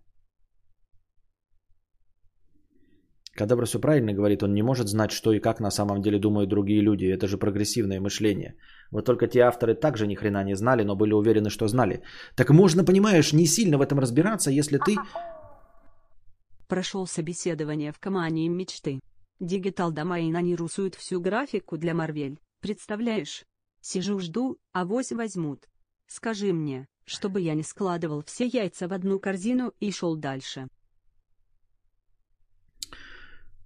[3.39, 6.49] Кадабра все правильно говорит, он не может знать, что и как на самом деле думают
[6.49, 7.06] другие люди.
[7.06, 8.56] Это же прогрессивное мышление.
[8.91, 12.02] Вот только те авторы также ни хрена не знали, но были уверены, что знали.
[12.36, 14.97] Так можно, понимаешь, не сильно в этом разбираться, если ты...
[16.67, 18.99] Прошел собеседование в команде мечты.
[19.39, 22.39] Digital Domain они рисуют всю графику для Марвель.
[22.60, 23.45] Представляешь?
[23.82, 25.67] Сижу жду, а авось возьмут.
[26.08, 30.67] Скажи мне, чтобы я не складывал все яйца в одну корзину и шел дальше.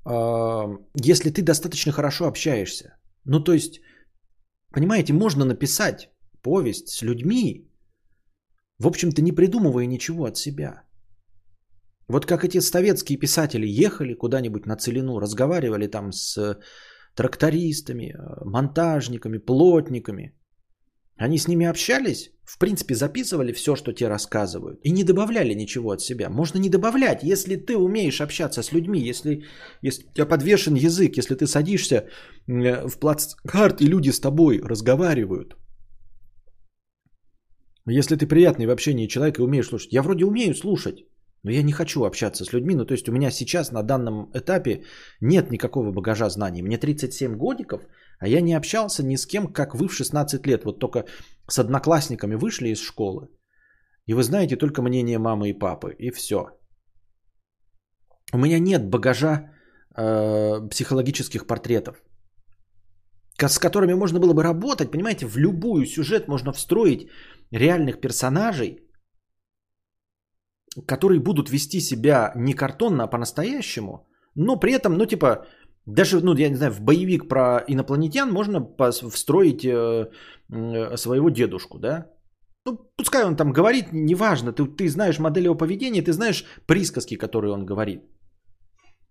[0.05, 2.97] А, если ты достаточно хорошо общаешься.
[3.23, 3.81] Ну, то есть,
[4.69, 6.09] понимаете, можно написать
[6.41, 7.69] повесть с людьми,
[8.77, 10.82] в общем-то, не придумывая ничего от себя.
[12.09, 16.57] Вот как эти советские писатели ехали куда-нибудь на Целину, разговаривали там с
[17.15, 20.33] трактористами, э, монтажниками, плотниками.
[21.15, 25.91] Они с ними общались, в принципе, записывали все, что те рассказывают, и не добавляли ничего
[25.91, 26.29] от себя.
[26.29, 29.43] Можно не добавлять, если ты умеешь общаться с людьми, если,
[29.83, 32.07] если у тебя подвешен язык, если ты садишься
[32.47, 35.55] э, в плацкарт, и люди с тобой разговаривают.
[37.85, 39.93] Если ты приятный в общении человек и умеешь слушать.
[39.93, 41.05] Я вроде умею слушать,
[41.43, 42.75] но я не хочу общаться с людьми.
[42.75, 44.83] Ну, то есть у меня сейчас на данном этапе
[45.21, 46.61] нет никакого багажа знаний.
[46.61, 47.81] Мне 37 годиков,
[48.19, 50.63] а я не общался ни с кем, как вы в 16 лет.
[50.63, 51.05] Вот только
[51.49, 53.27] с одноклассниками вышли из школы.
[54.07, 55.95] И вы знаете только мнение мамы и папы.
[55.99, 56.49] И все.
[58.33, 59.51] У меня нет багажа
[59.97, 62.01] э, психологических портретов,
[63.37, 64.91] с которыми можно было бы работать.
[64.91, 67.09] Понимаете, в любую сюжет можно встроить
[67.51, 68.79] реальных персонажей,
[70.87, 75.45] которые будут вести себя не картонно, а по-настоящему, но при этом, ну, типа,
[75.85, 78.67] даже, ну, я не знаю, в боевик про инопланетян можно
[79.11, 80.09] встроить э,
[80.49, 82.07] э, своего дедушку, да?
[82.65, 87.17] Ну, пускай он там говорит, неважно, ты, ты знаешь модель его поведения, ты знаешь присказки,
[87.17, 88.01] которые он говорит.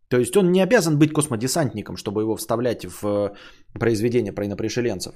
[0.09, 3.35] То есть он не обязан быть космодесантником, чтобы его вставлять в э,
[3.79, 5.15] произведение про инопришеленцев.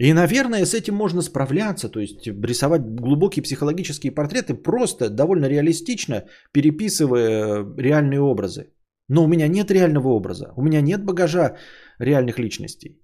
[0.00, 6.24] И, наверное, с этим можно справляться, то есть рисовать глубокие психологические портреты просто довольно реалистично,
[6.52, 8.72] переписывая реальные образы.
[9.08, 11.56] Но у меня нет реального образа, у меня нет багажа
[11.98, 13.02] реальных личностей.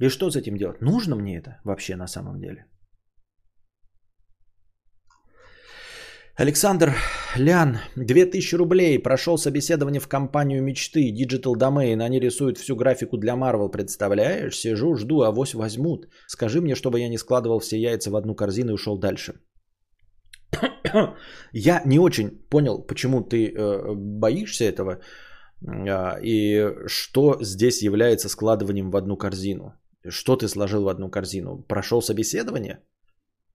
[0.00, 0.80] И что с этим делать?
[0.80, 2.66] Нужно мне это вообще на самом деле?
[6.38, 6.94] Александр
[7.36, 9.02] Лян, 2000 рублей.
[9.02, 12.00] Прошел собеседование в компанию мечты Digital Domain.
[12.00, 14.56] Они рисуют всю графику для Marvel, представляешь?
[14.56, 16.06] Сижу, жду, авось возьмут.
[16.28, 19.32] Скажи мне, чтобы я не складывал все яйца в одну корзину и ушел дальше.
[21.52, 25.00] я не очень понял, почему ты э, боишься этого
[25.60, 29.72] э, и что здесь является складыванием в одну корзину.
[30.08, 31.64] Что ты сложил в одну корзину?
[31.68, 32.78] Прошел собеседование?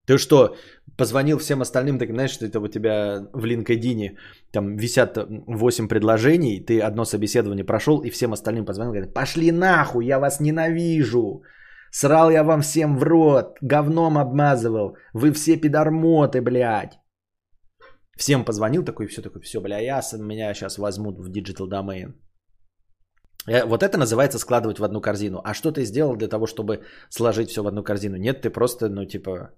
[0.05, 0.55] Ты что,
[0.97, 4.17] позвонил всем остальным, так знаешь, что это у тебя в LinkedIn
[4.51, 10.05] там висят 8 предложений, ты одно собеседование прошел и всем остальным позвонил, говорит, пошли нахуй,
[10.05, 11.43] я вас ненавижу,
[11.91, 16.99] срал я вам всем в рот, говном обмазывал, вы все пидормоты, блядь.
[18.17, 22.13] Всем позвонил такой, все такой, все, бля, я, меня сейчас возьмут в Digital Domain.
[23.47, 25.41] Э, вот это называется складывать в одну корзину.
[25.43, 28.17] А что ты сделал для того, чтобы сложить все в одну корзину?
[28.17, 29.49] Нет, ты просто, ну, типа,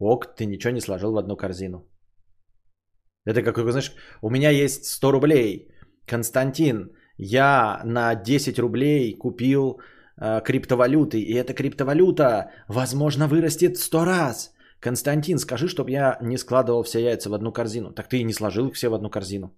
[0.00, 1.86] Ок, ты ничего не сложил в одну корзину.
[3.26, 5.68] Это как, знаешь, у меня есть 100 рублей.
[6.06, 9.80] Константин, я на 10 рублей купил
[10.16, 14.54] э, криптовалюты, и эта криптовалюта, возможно, вырастет 100 раз.
[14.80, 17.92] Константин, скажи, чтобы я не складывал все яйца в одну корзину.
[17.92, 19.54] Так ты и не сложил их все в одну корзину.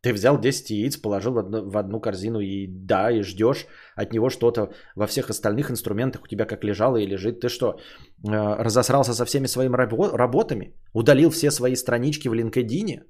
[0.00, 4.70] Ты взял 10 яиц, положил в одну, корзину и да, и ждешь от него что-то
[4.94, 7.40] во всех остальных инструментах у тебя как лежало и лежит.
[7.40, 9.76] Ты что, э, разосрался со всеми своими
[10.16, 10.74] работами?
[10.94, 13.02] Удалил все свои странички в LinkedIn?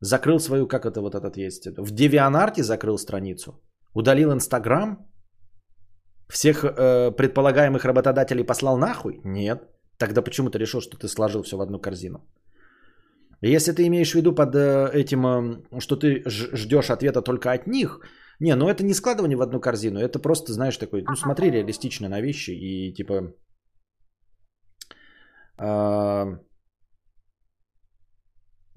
[0.00, 3.60] Закрыл свою, как это вот этот есть, в DeviantArt закрыл страницу?
[3.94, 4.98] Удалил Инстаграм?
[6.28, 9.20] Всех э, предполагаемых работодателей послал нахуй?
[9.24, 9.62] Нет.
[9.98, 12.18] Тогда почему ты решил, что ты сложил все в одну корзину?
[13.40, 17.66] Если ты имеешь в виду под э, этим, э, что ты ждешь ответа только от
[17.66, 18.00] них,
[18.40, 22.08] не, ну это не складывание в одну корзину, это просто, знаешь, такой, ну смотри реалистично
[22.08, 23.34] на вещи и типа...
[25.58, 26.38] Э,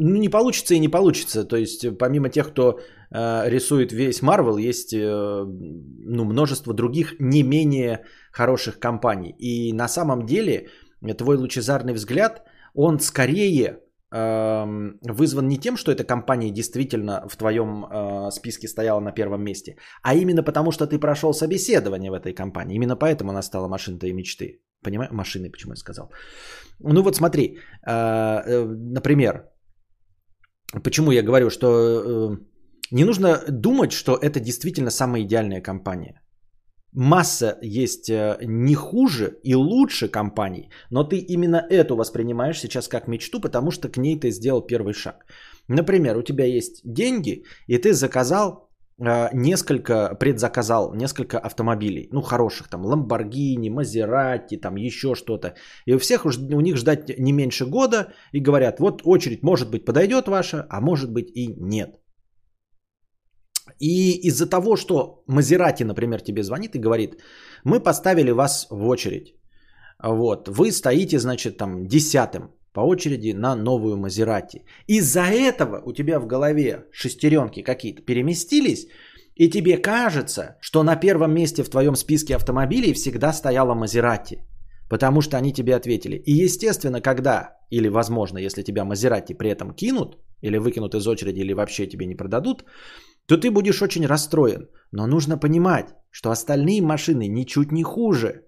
[0.03, 1.47] Ну, не получится и не получится.
[1.47, 2.79] То есть, помимо тех, кто
[3.11, 9.35] э, рисует весь Marvel, есть э, ну, множество других не менее хороших компаний.
[9.37, 10.69] И на самом деле,
[11.17, 12.41] твой лучезарный взгляд,
[12.73, 13.79] он скорее э,
[14.11, 19.77] вызван не тем, что эта компания действительно в твоем э, списке стояла на первом месте,
[20.03, 22.75] а именно потому, что ты прошел собеседование в этой компании.
[22.75, 24.61] Именно поэтому она стала машиной твоей мечты.
[24.83, 25.11] Понимаешь?
[25.11, 26.11] Машиной, почему я сказал.
[26.79, 27.57] Ну вот смотри,
[27.87, 29.51] э, э, например,
[30.83, 32.37] Почему я говорю, что э,
[32.91, 36.20] не нужно думать, что это действительно самая идеальная компания.
[36.93, 43.07] Масса есть э, не хуже и лучше компаний, но ты именно эту воспринимаешь сейчас как
[43.07, 45.25] мечту, потому что к ней ты сделал первый шаг.
[45.69, 48.69] Например, у тебя есть деньги, и ты заказал
[48.99, 55.53] э, несколько, предзаказал несколько автомобилей, ну хороших, там Lamborghini, Maserati, там еще что-то.
[55.85, 59.85] И у всех у них ждать не меньше года и говорят, вот очередь может быть
[59.85, 62.00] подойдет ваша, а может быть и нет.
[63.81, 67.15] И из-за того, что Мазерати, например, тебе звонит и говорит,
[67.63, 69.33] мы поставили вас в очередь.
[70.03, 74.63] Вот, вы стоите, значит, там десятым по очереди на новую Мазерати.
[74.87, 78.87] Из-за этого у тебя в голове шестеренки какие-то переместились,
[79.35, 84.43] и тебе кажется, что на первом месте в твоем списке автомобилей всегда стояла Мазерати.
[84.89, 86.17] Потому что они тебе ответили.
[86.17, 91.39] И естественно, когда, или возможно, если тебя Мазерати при этом кинут, или выкинут из очереди,
[91.39, 92.63] или вообще тебе не продадут,
[93.25, 94.69] то ты будешь очень расстроен.
[94.91, 98.43] Но нужно понимать, что остальные машины ничуть не хуже,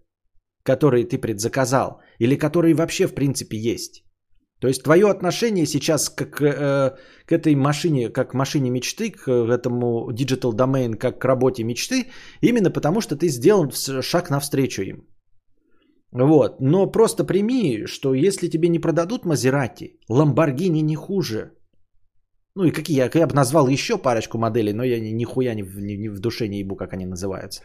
[0.63, 4.03] которые ты предзаказал, или которые вообще в принципе есть.
[4.59, 6.95] То есть твое отношение сейчас к, к, э,
[7.25, 12.07] к этой машине, как к машине мечты, к этому digital domain, как к работе мечты,
[12.41, 13.71] именно потому что ты сделал
[14.01, 15.07] шаг навстречу им.
[16.13, 16.61] Вот.
[16.61, 21.51] Но просто прими, что если тебе не продадут Мазерати, Ламборгини не хуже.
[22.55, 25.63] Ну и какие, я, я бы назвал еще парочку моделей, но я ни, нихуя не,
[25.63, 27.63] не, не в душе не ебу, как они называются.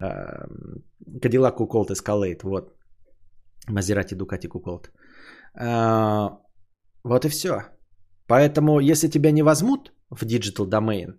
[0.00, 2.72] Cadillac Куколт Escalade, вот.
[3.68, 4.90] Мазерати Дукати Куколт.
[5.54, 7.62] Вот и все.
[8.26, 11.14] Поэтому, если тебя не возьмут в Digital Domain,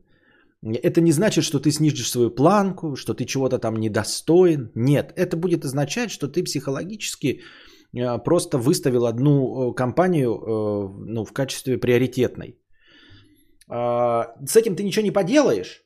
[0.61, 4.71] это не значит, что ты снижишь свою планку, что ты чего-то там недостоин.
[4.75, 7.41] Нет, это будет означать, что ты психологически
[8.23, 12.57] просто выставил одну э, компанию э, ну, в качестве приоритетной.
[13.69, 15.83] А, с этим ты ничего не поделаешь.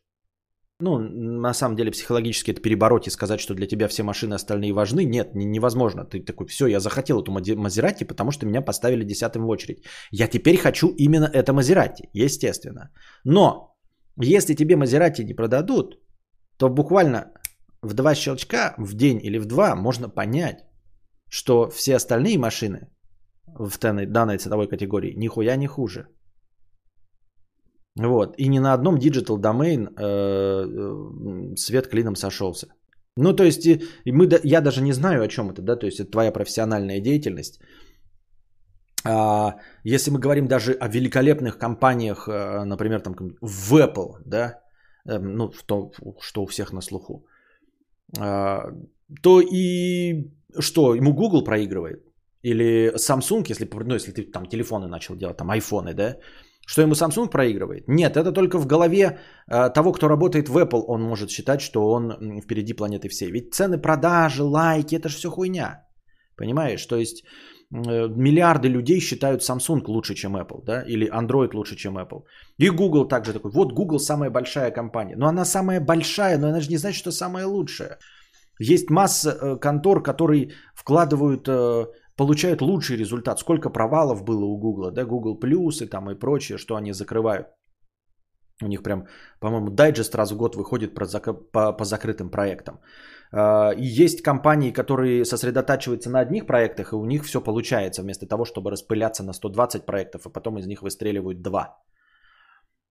[0.81, 4.73] Ну, на самом деле, психологически это перебороть и сказать, что для тебя все машины остальные
[4.73, 5.05] важны.
[5.05, 6.05] Нет, невозможно.
[6.05, 9.83] Ты такой, все, я захотел эту Мазерати, потому что меня поставили десятым в очередь.
[10.11, 12.89] Я теперь хочу именно это Мазерати, естественно.
[13.23, 13.75] Но,
[14.17, 15.99] если тебе Мазерати не продадут,
[16.57, 17.31] то буквально
[17.83, 20.65] в два щелчка в день или в два можно понять,
[21.31, 22.79] что все остальные машины
[23.47, 26.05] в данной, ценовой категории нихуя не хуже.
[27.99, 28.35] Вот.
[28.37, 32.67] И ни на одном digital domain э, э, свет клином сошелся.
[33.17, 35.99] Ну, то есть, и мы, я даже не знаю, о чем это, да, то есть,
[35.99, 37.59] это твоя профессиональная деятельность.
[39.05, 44.61] А, если мы говорим даже о великолепных компаниях, э, например, там, в Apple, да,
[45.09, 47.25] э, ну, то, что у всех на слуху,
[48.19, 48.63] а,
[49.21, 52.03] то и что, ему Google проигрывает?
[52.43, 56.17] Или Samsung, если, ну, если ты там телефоны начал делать, там айфоны, да?
[56.67, 57.87] Что ему Samsung проигрывает?
[57.87, 61.89] Нет, это только в голове э, того, кто работает в Apple, он может считать, что
[61.91, 63.31] он впереди планеты всей.
[63.31, 65.83] Ведь цены продажи, лайки, это же все хуйня.
[66.37, 66.85] Понимаешь?
[66.85, 67.23] То есть
[67.73, 70.83] э, миллиарды людей считают Samsung лучше, чем Apple, да?
[70.87, 72.23] Или Android лучше, чем Apple.
[72.57, 73.51] И Google также такой.
[73.51, 75.15] Вот Google самая большая компания.
[75.17, 77.97] Но она самая большая, но она же не значит, что самая лучшая.
[78.61, 81.85] Есть масса э, контор, которые вкладывают, э,
[82.15, 83.39] получают лучший результат.
[83.39, 87.47] Сколько провалов было у Google, да, Google Plus и там и прочее, что они закрывают.
[88.63, 89.07] У них прям,
[89.39, 91.05] по-моему, дайджест раз в год выходит по,
[91.51, 92.79] по, по закрытым проектам.
[93.31, 98.27] А, и есть компании, которые сосредотачиваются на одних проектах, и у них все получается, вместо
[98.27, 101.77] того, чтобы распыляться на 120 проектов, а потом из них выстреливают два.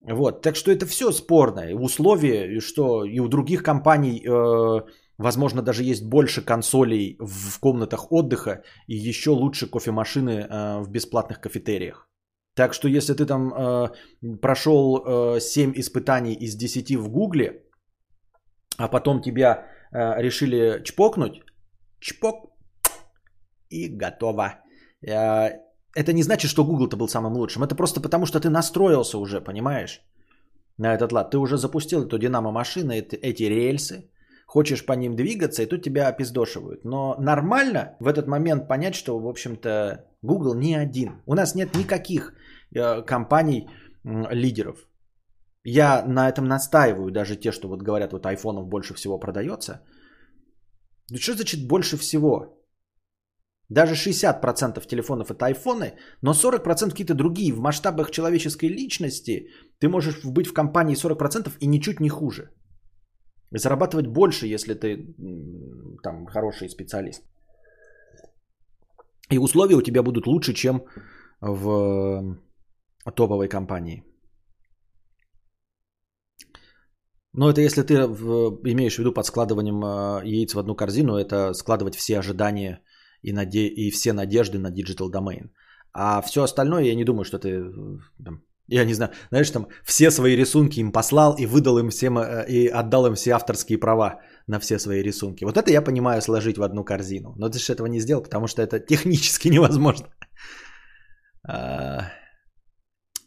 [0.03, 1.75] Вот, так что это все спорное.
[1.75, 4.81] Условия, что и у других компаний э,
[5.21, 11.41] Возможно, даже есть больше консолей в комнатах отдыха и еще лучше кофемашины э, в бесплатных
[11.41, 12.09] кафетериях.
[12.57, 13.89] Так что если ты там э,
[14.41, 17.62] прошел э, 7 испытаний из 10 в Гугле,
[18.79, 21.43] а потом тебя э, решили чпокнуть,
[22.01, 22.55] чпок
[23.68, 24.55] и готово.
[25.07, 25.51] Э,
[25.95, 27.62] это не значит, что Google-то был самым лучшим.
[27.62, 30.01] Это просто потому, что ты настроился уже, понимаешь,
[30.79, 31.31] на этот лад.
[31.31, 34.10] Ты уже запустил эту динамо-машину, эти, эти рельсы,
[34.51, 36.85] хочешь по ним двигаться, и тут тебя опиздошивают.
[36.85, 39.71] Но нормально в этот момент понять, что, в общем-то,
[40.23, 41.23] Google не один.
[41.27, 42.33] У нас нет никаких
[42.75, 44.89] э, компаний э, лидеров.
[45.65, 49.83] Я на этом настаиваю, даже те, что вот говорят, вот айфонов больше всего продается.
[51.11, 52.61] Ну что значит больше всего?
[53.69, 55.93] Даже 60% телефонов это айфоны,
[56.23, 57.53] но 40% какие-то другие.
[57.53, 59.49] В масштабах человеческой личности
[59.79, 62.51] ты можешь быть в компании 40% и ничуть не хуже.
[63.53, 65.15] Зарабатывать больше, если ты
[66.03, 67.23] там хороший специалист.
[69.31, 70.85] И условия у тебя будут лучше, чем
[71.41, 72.37] в
[73.15, 74.05] топовой компании.
[77.33, 81.55] Но это если ты имеешь в виду под складыванием а, яиц в одну корзину, это
[81.55, 82.83] складывать все ожидания
[83.23, 83.69] и, наде...
[83.69, 85.51] и все надежды на digital domain.
[85.93, 87.73] А все остальное, я не думаю, что ты,
[88.25, 88.43] там,
[88.75, 92.47] я не знаю, знаешь, там все свои рисунки им послал и выдал им всем, э,
[92.49, 95.45] и отдал им все авторские права на все свои рисунки.
[95.45, 97.35] Вот это я понимаю сложить в одну корзину.
[97.37, 100.07] Но ты же этого не сделал, потому что это технически невозможно.
[101.49, 102.12] А,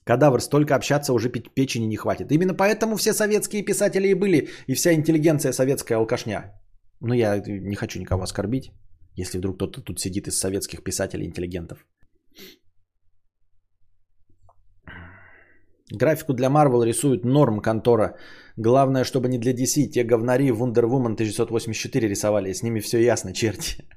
[0.05, 2.31] кадавр, столько общаться уже печени не хватит.
[2.31, 6.53] Именно поэтому все советские писатели и были, и вся интеллигенция советская алкашня.
[7.01, 8.71] Ну, я не хочу никого оскорбить
[9.15, 11.85] если вдруг кто-то тут сидит из советских писателей-интеллигентов.
[15.91, 18.15] Графику для Marvel рисует норм контора.
[18.57, 19.89] Главное, чтобы не для DC.
[19.89, 22.53] Те говнари Wonder Woman 1984 рисовали.
[22.53, 23.87] С ними все ясно, черти.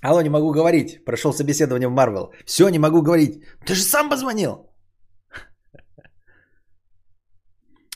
[0.00, 1.04] Алло, не могу говорить.
[1.04, 2.32] Прошел собеседование в Марвел.
[2.46, 3.42] Все, не могу говорить.
[3.66, 4.67] Ты же сам позвонил.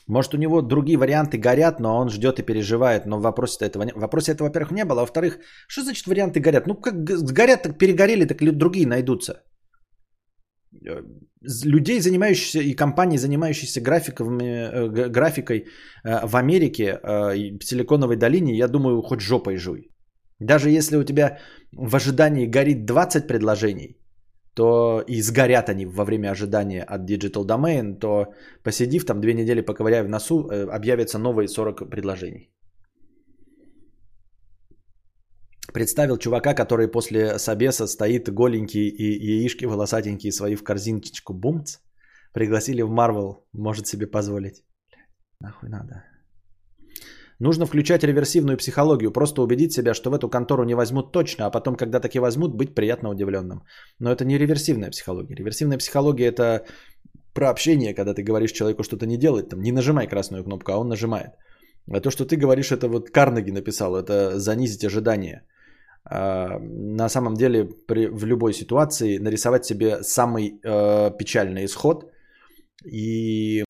[0.07, 3.05] Может, у него другие варианты горят, но он ждет и переживает.
[3.05, 5.01] Но в вопросе этого, в вопросе этого, во-первых, не было.
[5.01, 6.67] А во-вторых, что значит варианты горят?
[6.67, 9.33] Ну, как горят, так перегорели, так другие найдутся.
[10.85, 11.03] Э,
[11.65, 15.65] людей, занимающихся и компаний, занимающихся графиками, э, графикой
[16.03, 19.89] э, в Америке, в Силиконовой долине, я думаю, хоть жопой жуй.
[20.39, 21.37] Даже если у тебя
[21.71, 23.97] в ожидании горит 20 предложений,
[24.55, 28.33] то и сгорят они во время ожидания от Digital Domain, то
[28.63, 32.49] посидив там две недели, поковыряя в носу, э, объявятся новые 40 предложений.
[35.73, 41.77] Представил чувака, который после собеса стоит голенький и яишки волосатенькие свои в корзиночку бумц.
[42.33, 44.63] Пригласили в Марвел, может себе позволить.
[45.39, 46.12] Нахуй надо.
[47.43, 51.51] Нужно включать реверсивную психологию, просто убедить себя, что в эту контору не возьмут точно, а
[51.51, 53.63] потом, когда таки возьмут, быть приятно удивленным.
[53.99, 55.35] Но это не реверсивная психология.
[55.35, 56.65] Реверсивная психология это
[57.33, 60.77] про общение, когда ты говоришь человеку что-то не делать, там, не нажимай красную кнопку, а
[60.77, 61.31] он нажимает.
[61.91, 65.41] А то, что ты говоришь, это вот Карнеги написал, это занизить ожидания.
[66.05, 66.59] А,
[66.99, 72.05] на самом деле, при, в любой ситуации нарисовать себе самый э, печальный исход
[72.85, 73.65] и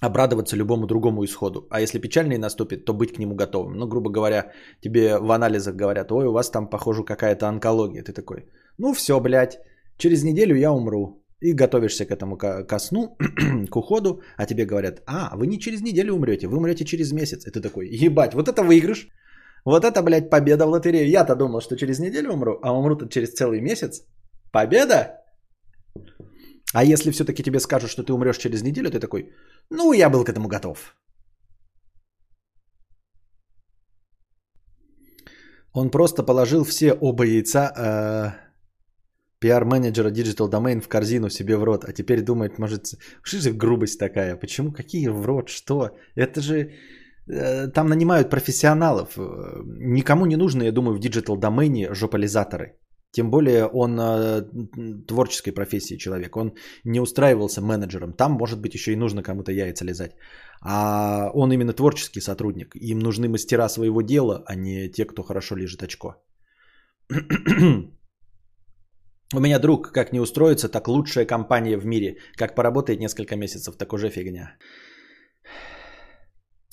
[0.00, 1.66] обрадоваться любому другому исходу.
[1.70, 3.74] А если печальный наступит, то быть к нему готовым.
[3.78, 8.02] Ну, грубо говоря, тебе в анализах говорят, ой, у вас там, похоже, какая-то онкология.
[8.02, 8.46] Ты такой,
[8.78, 9.58] ну все, блядь,
[9.96, 11.24] через неделю я умру.
[11.40, 13.16] И готовишься к этому ко сну,
[13.70, 17.46] к уходу, а тебе говорят, а, вы не через неделю умрете, вы умрете через месяц.
[17.46, 19.08] И ты такой, ебать, вот это выигрыш.
[19.64, 21.08] Вот это, блядь, победа в лотерею.
[21.08, 24.02] Я-то думал, что через неделю умру, а умру-то через целый месяц.
[24.52, 25.18] Победа?
[26.74, 29.30] А если все-таки тебе скажут, что ты умрешь через неделю, ты такой,
[29.70, 30.94] ну, я был к этому готов.
[35.72, 38.32] Он просто положил все оба яйца э,
[39.38, 43.98] пиар-менеджера Digital Domain в корзину себе в рот, а теперь думает, может, что же грубость
[43.98, 44.36] такая?
[44.36, 44.72] Почему?
[44.72, 45.48] Какие в рот?
[45.48, 45.90] Что?
[46.16, 46.72] Это же
[47.28, 49.16] э, там нанимают профессионалов.
[49.16, 52.78] Никому не нужно, я думаю, в Digital Domain жополизаторы.
[53.10, 54.42] Тем более он э,
[55.06, 56.36] творческой профессии человек.
[56.36, 56.52] Он
[56.84, 58.12] не устраивался менеджером.
[58.12, 60.12] Там, может быть, еще и нужно кому-то яйца лизать.
[60.60, 62.74] А он именно творческий сотрудник.
[62.76, 66.16] Им нужны мастера своего дела, а не те, кто хорошо лежит очко.
[69.34, 72.16] У меня друг, как не устроиться, так лучшая компания в мире.
[72.36, 74.56] Как поработает несколько месяцев, так уже фигня.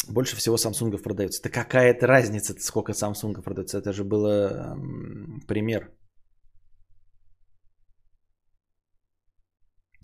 [0.09, 1.41] Больше всего Самсунгов продается.
[1.43, 3.77] Да какая это разница, сколько Самсунгов продается?
[3.77, 4.75] Это же был э,
[5.47, 5.91] пример.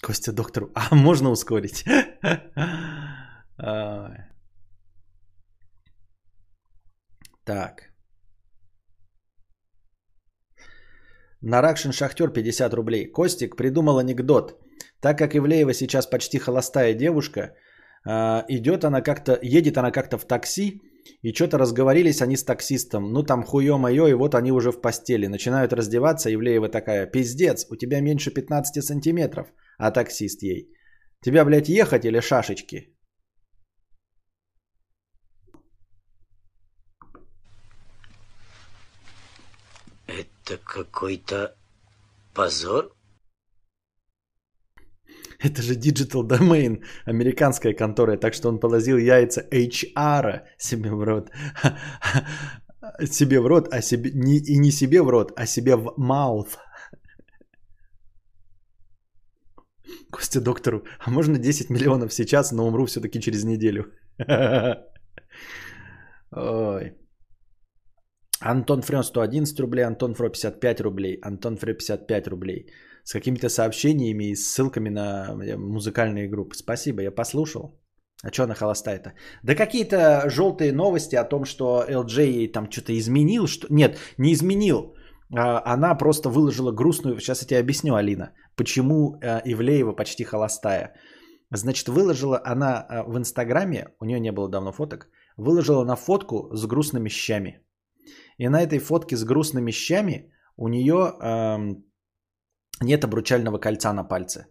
[0.02, 0.72] Костя доктору.
[0.76, 1.86] А, можно ускорить?
[7.43, 7.91] Так.
[11.41, 13.12] Наракшин Шахтер 50 рублей.
[13.12, 14.60] Костик придумал анекдот.
[15.02, 17.56] Так как Ивлеева сейчас почти холостая девушка,
[18.06, 20.82] а, идет она как-то, едет она как-то в такси,
[21.24, 23.12] И что-то разговорились они с таксистом.
[23.12, 25.28] Ну там хуё-моё, и вот они уже в постели.
[25.28, 29.47] Начинают раздеваться, Евлеева такая, пиздец, у тебя меньше 15 сантиметров.
[29.82, 30.69] А таксист ей,
[31.21, 32.95] тебя, блядь, ехать или шашечки?
[40.05, 41.55] Это какой-то
[42.36, 42.95] позор?
[45.39, 51.32] Это же Digital Domain, американская контора, так что он положил яйца HR себе в рот.
[53.05, 56.57] Себе в рот, а себе не, и не себе в рот, а себе в mouth.
[60.11, 63.85] Костя доктору, а можно 10 миллионов сейчас, но умру все-таки через неделю.
[66.31, 66.93] Ой.
[68.41, 72.65] Антон Френ 111 рублей, Антон Фро 55 рублей, Антон Фре 55 рублей.
[73.03, 76.55] С какими-то сообщениями и ссылками на э, музыкальные группы.
[76.55, 77.81] Спасибо, я послушал.
[78.23, 79.13] А что она холостая-то?
[79.43, 83.47] Да какие-то желтые новости о том, что LJ ей там что-то изменил.
[83.47, 83.67] Что...
[83.69, 84.95] Нет, не изменил.
[85.36, 87.19] А, она просто выложила грустную...
[87.19, 90.93] Сейчас я тебе объясню, Алина, почему э, Ивлеева почти холостая.
[91.51, 95.07] Значит, выложила она э, в Инстаграме, у нее не было давно фоток,
[95.38, 97.61] выложила на фотку с грустными щами.
[98.38, 101.86] И на этой фотке с грустными щами у нее эм,
[102.82, 104.47] нет обручального кольца на пальце.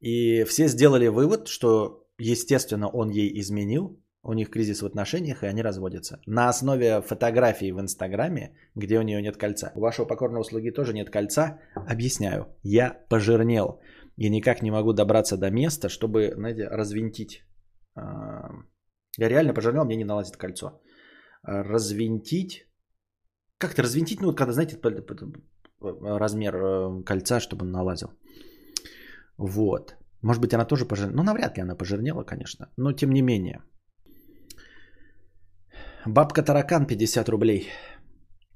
[0.00, 5.46] И все сделали вывод, что, естественно, он ей изменил, у них кризис в отношениях, и
[5.46, 6.18] они разводятся.
[6.26, 9.72] На основе фотографии в Инстаграме, где у нее нет кольца.
[9.74, 11.58] У вашего покорного слуги тоже нет кольца.
[11.74, 12.46] Объясняю.
[12.62, 13.80] Я пожирнел.
[14.16, 17.44] И никак не могу добраться до места, чтобы, знаете, развинтить.
[17.94, 18.50] А,
[19.18, 20.80] я реально пожирнел, мне не налазит кольцо.
[21.42, 22.66] Развинтить
[23.58, 24.78] как-то развинтить, ну, вот когда, знаете,
[25.80, 28.08] размер э, кольца, чтобы он налазил.
[29.38, 29.96] Вот.
[30.22, 31.16] Может быть, она тоже пожирнела.
[31.16, 32.66] Ну, навряд ли она пожирнела, конечно.
[32.76, 33.62] Но тем не менее.
[36.06, 37.68] Бабка Таракан 50 рублей.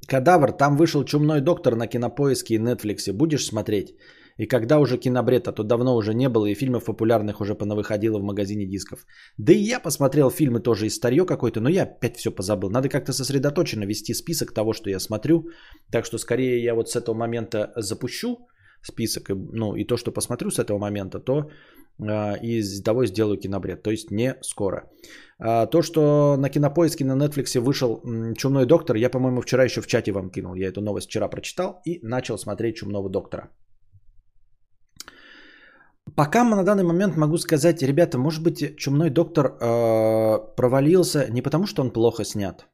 [0.07, 3.13] Кадавр, там вышел чумной доктор на кинопоиске и Нетфликсе.
[3.13, 3.97] Будешь смотреть?
[4.39, 8.19] И когда уже кинобред, а то давно уже не было, и фильмов популярных уже понавыходило
[8.19, 9.05] в магазине дисков.
[9.37, 12.71] Да и я посмотрел фильмы тоже из старье какой-то, но я опять все позабыл.
[12.71, 15.49] Надо как-то сосредоточенно вести список того, что я смотрю.
[15.91, 18.47] Так что скорее я вот с этого момента запущу
[18.83, 21.51] список, ну и то, что посмотрю с этого момента, то
[22.01, 23.83] э, из того сделаю кинобред.
[23.83, 24.91] То есть не скоро.
[25.39, 28.03] А, то, что на кинопоиске на Netflix вышел
[28.37, 30.55] Чумной доктор, я, по-моему, вчера еще в чате вам кинул.
[30.55, 33.51] Я эту новость вчера прочитал и начал смотреть Чумного доктора.
[36.17, 41.67] Пока на данный момент могу сказать, ребята, может быть, чумной доктор э, провалился не потому,
[41.67, 42.67] что он плохо снят.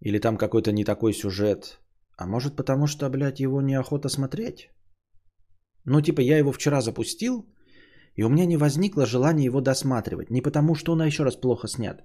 [0.00, 1.80] Или там какой-то не такой сюжет.
[2.16, 4.70] А может потому, что, блядь, его неохота смотреть.
[5.86, 7.46] Ну, типа, я его вчера запустил,
[8.16, 10.30] и у меня не возникло желания его досматривать.
[10.30, 12.04] Не потому, что он еще раз плохо снят,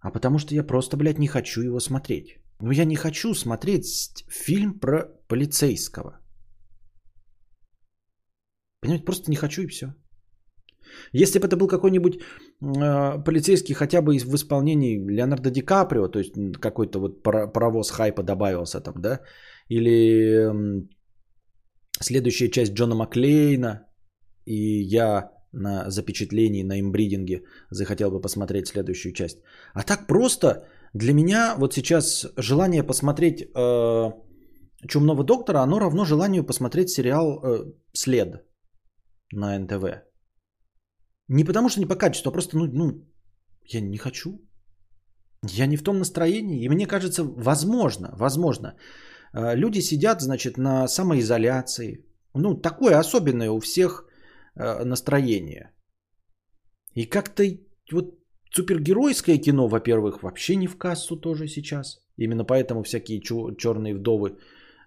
[0.00, 2.38] а потому что я просто, блядь, не хочу его смотреть.
[2.60, 6.20] Ну, я не хочу смотреть фильм про полицейского.
[8.80, 9.86] Понимаете, просто не хочу и все.
[11.12, 16.18] Если бы это был какой-нибудь э, полицейский хотя бы в исполнении Леонардо Ди Каприо, то
[16.18, 19.20] есть какой-то вот паровоз хайпа добавился там, да,
[19.68, 20.86] или
[22.00, 23.86] следующая часть Джона Маклейна,
[24.44, 29.38] и я на запечатлении, на имбридинге захотел бы посмотреть следующую часть.
[29.74, 34.12] А так просто для меня вот сейчас желание посмотреть э,
[34.88, 38.44] Чумного доктора, оно равно желанию посмотреть сериал э, След
[39.32, 39.84] на НТВ.
[41.28, 43.08] Не потому что не по качеству, а просто, ну, ну,
[43.64, 44.30] я не хочу.
[45.42, 46.64] Я не в том настроении.
[46.64, 48.76] И мне кажется, возможно, возможно,
[49.54, 52.04] люди сидят, значит, на самоизоляции.
[52.34, 54.04] Ну, такое особенное у всех
[54.54, 55.72] э, настроение.
[56.94, 57.42] И как-то
[57.92, 58.18] вот
[58.50, 61.98] супергеройское кино, во-первых, вообще не в кассу тоже сейчас.
[62.16, 64.38] Именно поэтому всякие черные вдовы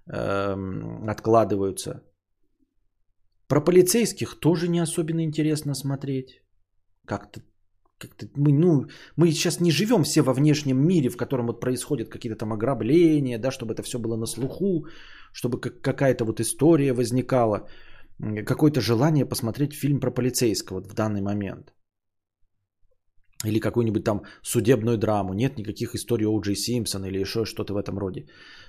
[0.07, 0.55] э,
[1.07, 2.03] откладываются.
[3.47, 6.41] Про полицейских тоже не особенно интересно смотреть.
[7.05, 7.41] Как-то
[7.99, 8.85] как-то мы, ну,
[9.17, 13.39] мы сейчас не живем все во внешнем мире, в котором вот происходят какие-то там ограбления,
[13.39, 14.85] да, чтобы это все было на слуху,
[15.33, 17.67] чтобы как, какая-то вот история возникала,
[18.45, 21.73] какое-то желание посмотреть фильм про полицейского вот в данный момент.
[23.45, 25.33] Или какую-нибудь там судебную драму.
[25.33, 28.25] Нет никаких историй о Джей Симпсон или еще что-то в этом роде.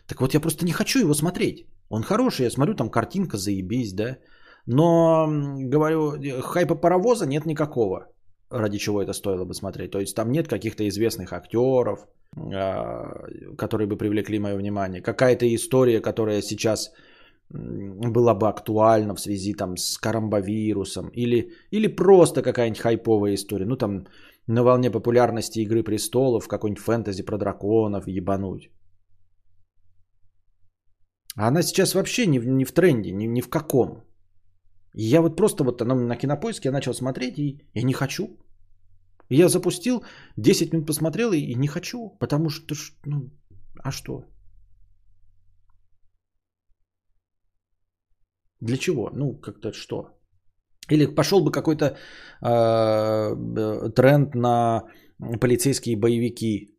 [0.06, 1.66] Так вот я просто не хочу его смотреть.
[1.88, 4.18] Он хороший, я смотрю, там картинка заебись, да.
[4.66, 5.26] Но,
[5.70, 6.12] говорю,
[6.42, 8.06] хайпа паровоза нет никакого,
[8.51, 9.90] ради чего это стоило бы смотреть.
[9.90, 13.26] То есть там нет каких-то известных актеров, а,
[13.57, 15.03] которые бы привлекли мое внимание.
[15.03, 16.92] Какая-то история, которая сейчас
[17.48, 23.66] было бы актуально в связи там с коронавирусом или, или просто какая-нибудь хайповая история.
[23.66, 24.07] Ну там
[24.46, 28.70] на волне популярности Игры престолов, какой-нибудь фэнтези про драконов ебануть.
[31.36, 34.05] А она сейчас вообще не в, не в тренде, ни, ни в каком.
[34.95, 38.38] И я вот просто вот она на кинопоиске я начал смотреть и я не хочу.
[39.30, 40.03] Я запустил,
[40.36, 42.74] 10 минут посмотрел и не хочу, потому что,
[43.07, 43.30] ну,
[43.84, 44.24] а что?
[48.61, 49.11] Для чего?
[49.14, 50.20] Ну, как-то что?
[50.91, 51.97] Или пошел бы какой-то
[52.43, 54.82] э, тренд на
[55.41, 56.74] полицейские боевики,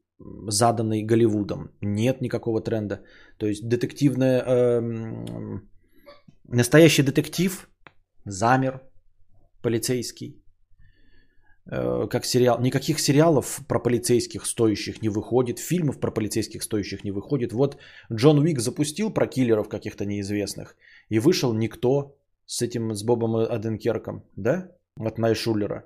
[0.49, 1.71] заданный Голливудом.
[1.81, 2.99] Нет никакого тренда.
[3.37, 4.43] То есть детективная...
[4.45, 4.81] Э,
[6.53, 7.69] настоящий детектив
[8.25, 8.81] замер
[9.61, 10.41] полицейский.
[11.69, 12.59] Э, как сериал.
[12.61, 15.59] Никаких сериалов про полицейских стоящих не выходит.
[15.59, 17.53] Фильмов про полицейских стоящих не выходит.
[17.53, 17.77] Вот
[18.11, 20.75] Джон Уик запустил про киллеров каких-то неизвестных.
[21.09, 22.15] И вышел никто
[22.45, 24.71] с этим, с Бобом Аденкерком, да?
[24.99, 25.85] От Найшулера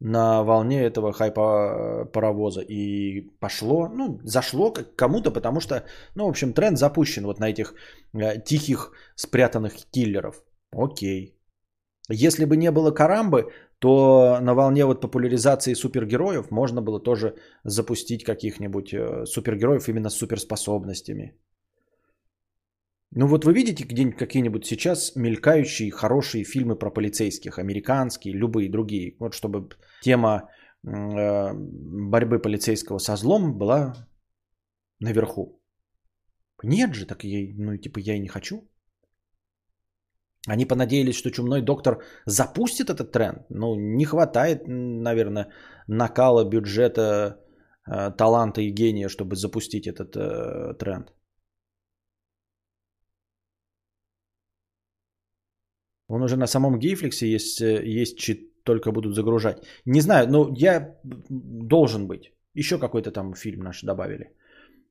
[0.00, 2.60] на волне этого хайпа э, паровоза.
[2.60, 7.74] И пошло, ну, зашло кому-то, потому что, ну, в общем, тренд запущен вот на этих
[8.12, 10.42] э, тихих спрятанных киллеров.
[10.72, 11.33] Окей.
[12.10, 17.34] Если бы не было Карамбы, то на волне вот популяризации супергероев можно было тоже
[17.64, 21.34] запустить каких-нибудь э, супергероев именно с суперспособностями.
[23.16, 29.16] Ну вот вы видите где-нибудь какие-нибудь сейчас мелькающие хорошие фильмы про полицейских, американские, любые другие,
[29.20, 29.68] вот чтобы
[30.02, 30.50] тема
[30.82, 33.94] э, борьбы полицейского со злом была
[35.00, 35.60] наверху.
[36.62, 38.68] Нет же, так я, ну типа я и не хочу.
[40.48, 43.46] Они понадеялись, что чумной доктор запустит этот тренд.
[43.48, 45.48] Ну, не хватает, наверное,
[45.88, 47.40] накала, бюджета,
[47.86, 51.12] э, таланта и гения, чтобы запустить этот э, тренд.
[56.08, 59.64] Он уже на самом Гейфликсе есть, э, есть чит, только будут загружать.
[59.86, 60.98] Не знаю, но я
[61.30, 62.32] должен быть.
[62.54, 64.36] Еще какой-то там фильм наш добавили.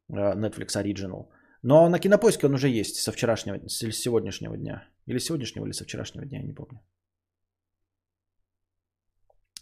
[0.09, 1.27] Э, Netflix Original.
[1.63, 4.83] Но на кинопоиске он уже есть со вчерашнего, с сегодняшнего дня.
[5.07, 6.79] Или сегодняшнего, или со вчерашнего дня, я не помню.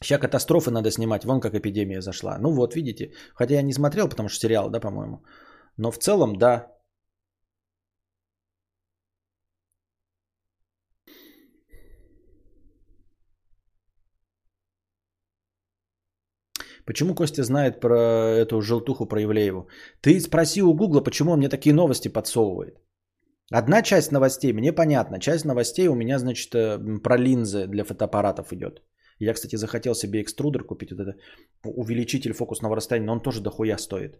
[0.03, 2.39] Сейчас катастрофы надо снимать, вон как эпидемия зашла.
[2.39, 3.13] Ну вот, видите.
[3.35, 5.23] Хотя я не смотрел, потому что сериал, да, по-моему.
[5.77, 6.67] Но в целом, да,
[16.85, 19.67] Почему Костя знает про эту желтуху про Ивлееву?
[20.01, 22.79] Ты спроси у Гугла, почему он мне такие новости подсовывает.
[23.51, 25.19] Одна часть новостей мне понятна.
[25.19, 28.81] Часть новостей у меня, значит, э, про линзы для фотоаппаратов идет.
[29.19, 31.15] Я, кстати, захотел себе экструдер купить, вот это
[31.63, 34.19] увеличитель фокусного расстояния, но он тоже дохуя стоит.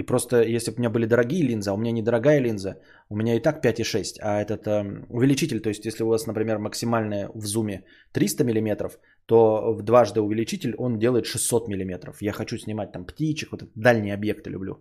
[0.00, 2.74] И просто, если бы у меня были дорогие линзы, а у меня недорогая линза,
[3.10, 6.58] у меня и так 5,6, а этот э, увеличитель, то есть если у вас, например,
[6.58, 8.90] максимальная в зуме 300 мм,
[9.26, 12.14] то в дважды увеличитель он делает 600 мм.
[12.22, 14.72] Я хочу снимать там птичек, вот дальние объекты люблю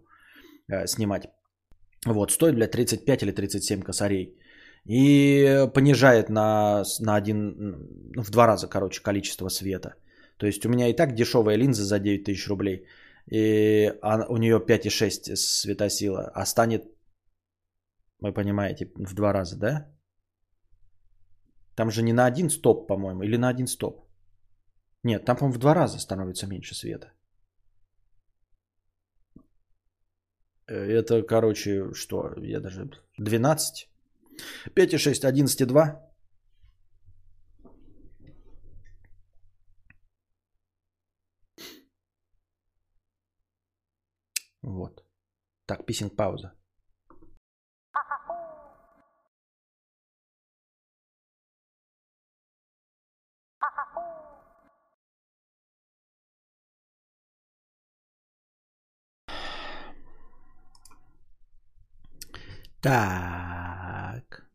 [0.72, 1.28] э, снимать.
[2.06, 4.38] Вот, стоит, блядь, 35 или 37 косарей.
[4.86, 7.76] И понижает на, на один,
[8.16, 9.96] в два раза, короче, количество света.
[10.38, 12.86] То есть у меня и так дешевая линза за 9 тысяч рублей–
[13.32, 13.94] и
[14.30, 16.84] у нее 5,6 светосила, а станет,
[18.22, 19.88] вы понимаете, в два раза, да?
[21.76, 24.10] Там же не на один стоп, по-моему, или на один стоп.
[25.04, 27.14] Нет, там, по-моему, в два раза становится меньше света.
[30.68, 33.90] Э, это, короче, что, я даже 12.
[34.76, 36.09] 5,6, 11,2.
[44.70, 45.04] Вот.
[45.66, 46.54] Так, писинг пауза.
[62.82, 64.50] Так.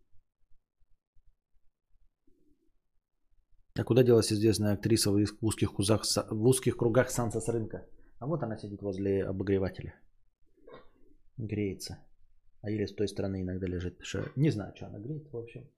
[3.77, 7.87] А куда делась известная актриса в узких, кузах, в узких кругах Санса с рынка?
[8.25, 9.93] А вот она сидит возле обогревателя.
[11.37, 11.99] Греется.
[12.63, 13.99] А или с той стороны иногда лежит.
[14.01, 14.33] Что...
[14.37, 15.69] Не знаю, что она греет, в общем.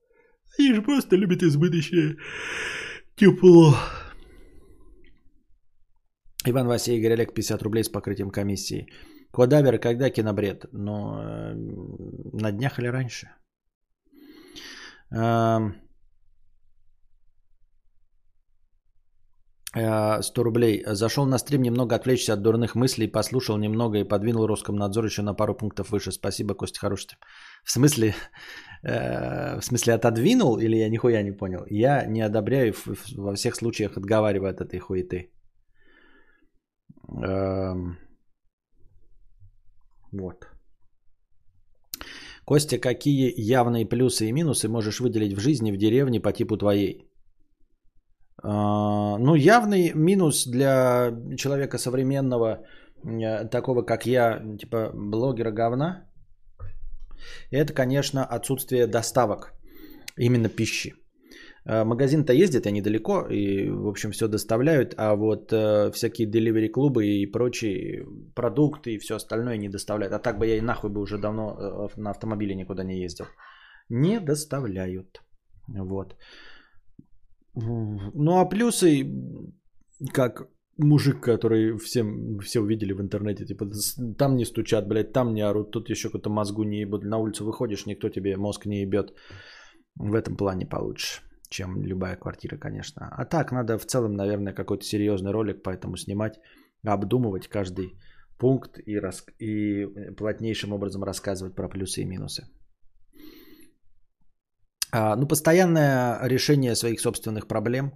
[0.57, 2.17] Они же просто любят избыточное
[3.17, 3.75] тепло.
[6.45, 8.87] Иван Василий Игорь Олег, 50 рублей с покрытием комиссии.
[9.33, 10.67] Кодавер, когда кинобред?
[10.71, 11.55] Ну, э,
[12.33, 13.29] на днях или раньше?
[19.77, 20.83] 100 рублей.
[20.87, 25.35] Зашел на стрим немного отвлечься от дурных мыслей, послушал немного и подвинул Роскомнадзор еще на
[25.35, 26.12] пару пунктов выше.
[26.12, 27.18] Спасибо, Костя, хороший.
[27.64, 28.14] В смысле,
[28.83, 31.64] э, в смысле отодвинул или я нихуя не понял?
[31.70, 32.74] Я не одобряю,
[33.16, 35.31] во всех случаях отговариваю от этой хуеты.
[37.09, 37.99] Эм,
[40.12, 40.47] Вот.
[42.47, 47.11] Костя, какие явные плюсы и минусы можешь выделить в жизни в деревне по типу твоей?
[48.43, 52.64] А, Ну, явный минус для человека современного,
[53.05, 56.05] э, такого как я, типа блогера говна,
[57.51, 59.53] это, конечно, отсутствие доставок
[60.16, 60.95] именно пищи.
[61.68, 67.07] Э, Магазин-то ездит, они далеко, и, в общем, все доставляют, а вот э, всякие деливери-клубы
[67.07, 70.14] и прочие продукты и все остальное не доставляют.
[70.14, 73.26] А так бы я и нахуй бы уже давно э, на автомобиле никуда не ездил.
[73.89, 75.22] Не доставляют.
[75.68, 76.16] Вот.
[77.57, 79.07] Ну а плюсы,
[80.13, 83.67] как мужик, который всем, все увидели в интернете, типа
[84.19, 87.05] там не стучат, блядь, там не орут, тут еще какой-то мозгу не ебут.
[87.05, 89.15] На улицу выходишь, никто тебе мозг не ебет.
[89.95, 93.09] В этом плане получше, чем любая квартира, конечно.
[93.11, 96.39] А так надо в целом, наверное, какой-то серьезный ролик поэтому снимать,
[96.85, 97.99] обдумывать каждый
[98.39, 99.25] пункт и, рас...
[99.39, 99.87] и
[100.19, 102.45] плотнейшим образом рассказывать про плюсы и минусы.
[104.93, 107.93] А, Ну, постоянное решение своих собственных проблем,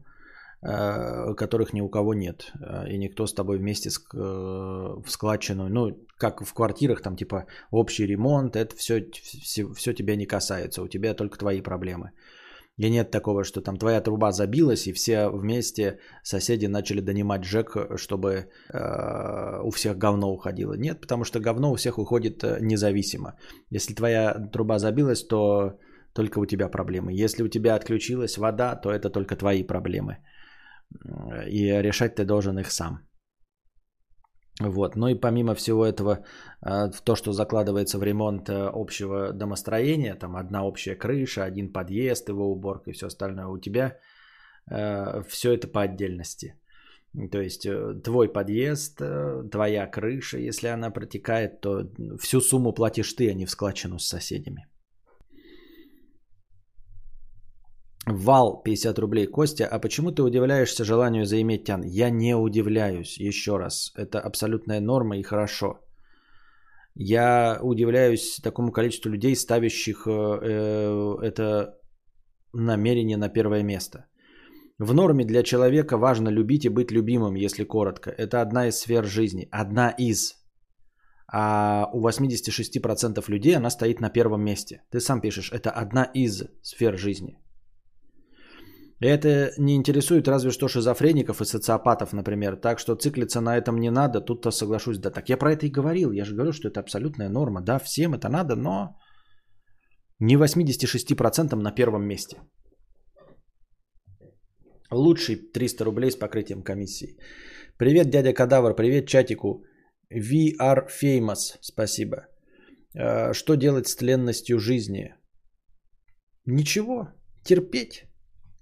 [0.63, 2.53] э, которых ни у кого нет.
[2.61, 7.45] э, И никто с тобой вместе э, в складчину, ну, как в квартирах, там типа
[7.71, 12.11] общий ремонт, это все, все, все тебя не касается, у тебя только твои проблемы.
[12.79, 17.99] И нет такого, что там твоя труба забилась, и все вместе соседи начали донимать ЖЭК,
[17.99, 20.75] чтобы э, у всех говно уходило.
[20.77, 23.35] Нет, потому что говно у всех уходит независимо.
[23.71, 25.79] Если твоя труба забилась, то
[26.13, 27.13] только у тебя проблемы.
[27.13, 30.19] Если у тебя отключилась вода, то это только твои проблемы.
[31.05, 33.01] М, И решать ты должен их сам.
[34.61, 34.97] Вот.
[34.97, 36.25] Ну и помимо всего этого,
[36.63, 42.29] э, то, что закладывается в ремонт э, общего домостроения, там одна общая крыша, один подъезд,
[42.29, 43.97] его уборка и все остальное, у тебя
[45.29, 46.55] все это по отдельности.
[47.33, 51.91] То есть э, твой подъезд, э, твоя крыша, если она протекает, то
[52.21, 54.67] всю сумму платишь ты, а не в складчину с соседями.
[58.07, 59.27] Вал 50 рублей.
[59.27, 61.83] Костя, а почему ты удивляешься желанию заиметь тян?
[61.85, 63.93] Я не удивляюсь, еще раз.
[63.97, 65.81] Это абсолютная норма и хорошо.
[66.95, 71.79] Я удивляюсь такому количеству людей, ставящих э, э, это
[72.53, 74.07] намерение на первое место.
[74.79, 78.11] В норме для человека важно любить и быть любимым, если коротко.
[78.11, 79.47] Это одна из сфер жизни.
[79.51, 80.37] Одна из.
[81.33, 84.83] А у 86% людей она стоит на первом месте.
[84.91, 87.39] Ты сам пишешь, это одна из сфер жизни.
[89.01, 92.57] Это не интересует разве что шизофреников и социопатов, например.
[92.57, 94.21] Так что циклиться на этом не надо.
[94.21, 94.99] Тут-то соглашусь.
[94.99, 96.13] Да так я про это и говорил.
[96.13, 97.63] Я же говорю, что это абсолютная норма.
[97.63, 98.97] Да, всем это надо, но
[100.21, 102.37] не 86% на первом месте.
[104.91, 107.17] Лучший 300 рублей с покрытием комиссии.
[107.79, 108.75] Привет, дядя Кадавр.
[108.75, 109.65] Привет, чатику.
[110.13, 111.57] VR Famous.
[111.63, 112.27] Спасибо.
[112.95, 115.15] Э, Что делать с тленностью жизни?
[116.45, 117.09] Ничего.
[117.45, 118.10] Терпеть.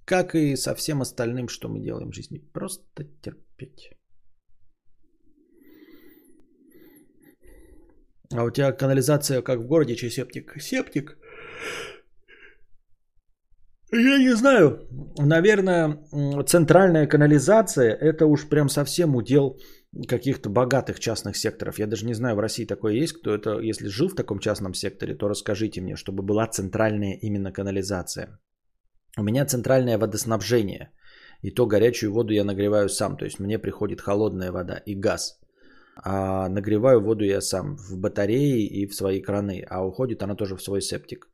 [0.09, 2.39] Как и со всем остальным, что мы делаем в жизни.
[2.53, 3.93] Просто терпеть.
[8.33, 10.63] А у тебя канализация как в городе, чи септик?
[10.63, 11.19] Септик?
[13.93, 14.89] Я не знаю.
[15.19, 15.99] Наверное,
[16.47, 19.59] центральная канализация это уж прям совсем удел
[20.09, 21.79] каких-то богатых частных секторов.
[21.79, 24.73] Я даже не знаю, в России такое есть, кто это, если жил в таком частном
[24.73, 28.39] секторе, то расскажите мне, чтобы была центральная именно канализация.
[29.19, 30.91] У меня центральное водоснабжение.
[31.43, 33.17] И то горячую воду я нагреваю сам.
[33.17, 35.41] То есть мне приходит холодная вода и газ.
[36.05, 39.67] А нагреваю воду я сам в батарее и в свои краны.
[39.69, 41.29] А уходит она тоже в свой септик.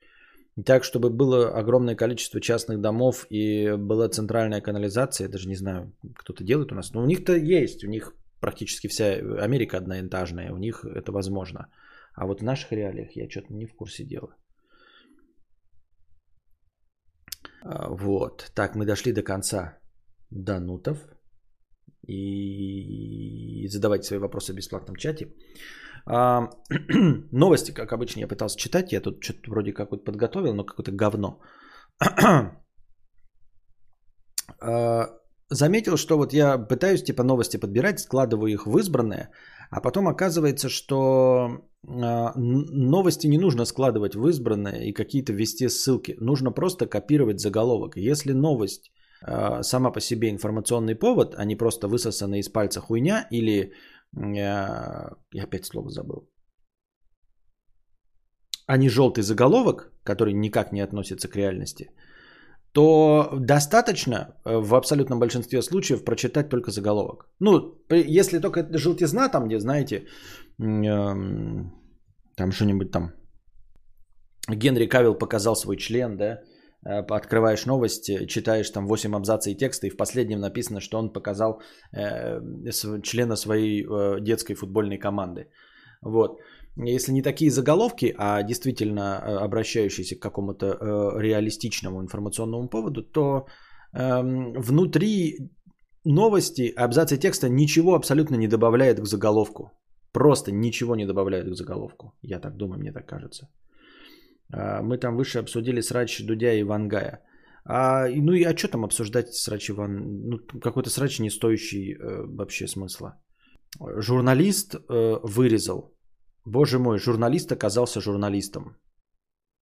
[0.64, 5.92] Так, чтобы было огромное количество частных домов и была центральная канализация, я даже не знаю,
[6.16, 6.94] кто-то делает у нас.
[6.94, 9.04] Но у них-то есть, у них практически вся
[9.44, 11.66] Америка одноэтажная, у них это возможно.
[12.14, 14.36] А вот в наших реалиях я что-то не в курсе дела.
[17.44, 18.50] А, Вот.
[18.54, 19.78] Так, мы дошли до конца
[20.30, 20.98] Данутов.
[22.06, 25.32] И задавайте свои вопросы в бесплатном чате.
[26.06, 26.50] А,
[27.32, 28.92] новости, как обычно, я пытался читать.
[28.92, 31.40] Я тут что-то вроде как вот подготовил, но какое-то говно.
[34.60, 35.08] А,
[35.50, 39.30] заметил, что вот я пытаюсь типа новости подбирать, складываю их в избранное,
[39.70, 46.16] а потом оказывается, что а, новости не нужно складывать в избранное и какие-то ввести ссылки.
[46.20, 47.96] Нужно просто копировать заголовок.
[47.96, 48.90] Если новость
[49.26, 53.72] э, сама по себе информационный повод, а не просто высосанная из пальца хуйня или...
[54.16, 56.28] Э, я опять слово забыл.
[58.66, 61.90] А не желтый заголовок, который никак не относится к реальности,
[62.74, 67.26] то достаточно э, в абсолютном большинстве случаев прочитать только заголовок.
[67.40, 70.06] Ну, если только это желтизна, там, где, знаете,
[70.60, 71.72] эм,
[72.36, 73.12] там что-нибудь там,
[74.48, 76.40] Генри Кавилл показал свой член, да,
[76.86, 81.62] Э, открываешь новости, читаешь там 8 абзаций текста, и в последнем написано, что он показал
[81.92, 82.40] э,
[83.02, 83.86] члена своей
[84.20, 85.48] детской футбольной команды.
[86.02, 86.38] Вот.
[86.76, 93.46] Если не такие заголовки, а действительно э, обращающиеся к какому-то э, реалистичному информационному поводу, то
[93.92, 94.22] э,
[94.58, 95.38] внутри
[96.04, 99.70] новости, абзацы текста ничего абсолютно не добавляет к заголовку.
[100.12, 102.12] Просто ничего не добавляет к заголовку.
[102.22, 103.48] Я так думаю, мне так кажется.
[104.52, 107.20] А, мы там выше обсудили срач Дудя и Вангая.
[107.64, 110.28] А, ну и а что там обсуждать срач Иван?
[110.28, 113.20] Ну, какой-то срач не стоящий э, вообще смысла.
[113.80, 115.93] Журналист э, вырезал.
[116.46, 118.76] Боже мой, журналист оказался журналистом.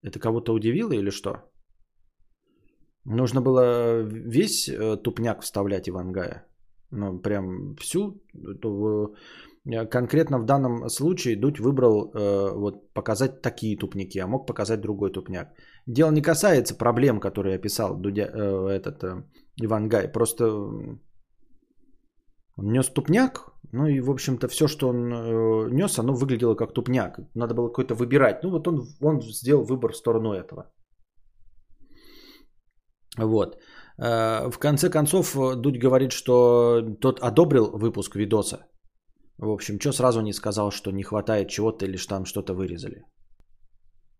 [0.04, 1.32] Это кого-то удивило или что?
[3.06, 6.48] Нужно было весь э, тупняк вставлять Ивангая.
[6.92, 8.22] Ну, прям всю.
[8.34, 14.82] Э, конкретно в данном случае Дудь выбрал э, вот, показать такие тупники, а мог показать
[14.82, 15.50] другой тупняк.
[15.88, 18.24] Дело не касается проблем, которые описал Дудя,
[18.70, 19.24] этот э,
[19.62, 20.12] Иван Гай.
[20.12, 20.46] Просто
[22.58, 26.74] он нес тупняк, ну и, в общем-то, все, что он э, нес, оно выглядело как
[26.74, 27.20] тупняк.
[27.36, 28.44] Надо было какой-то выбирать.
[28.44, 30.72] Ну вот он, он сделал выбор в сторону этого.
[33.18, 33.56] Вот.
[33.98, 38.66] Э, в конце концов, Дудь говорит, что тот одобрил выпуск видоса.
[39.38, 43.04] В общем, что сразу не сказал, что не хватает чего-то или что там что-то вырезали.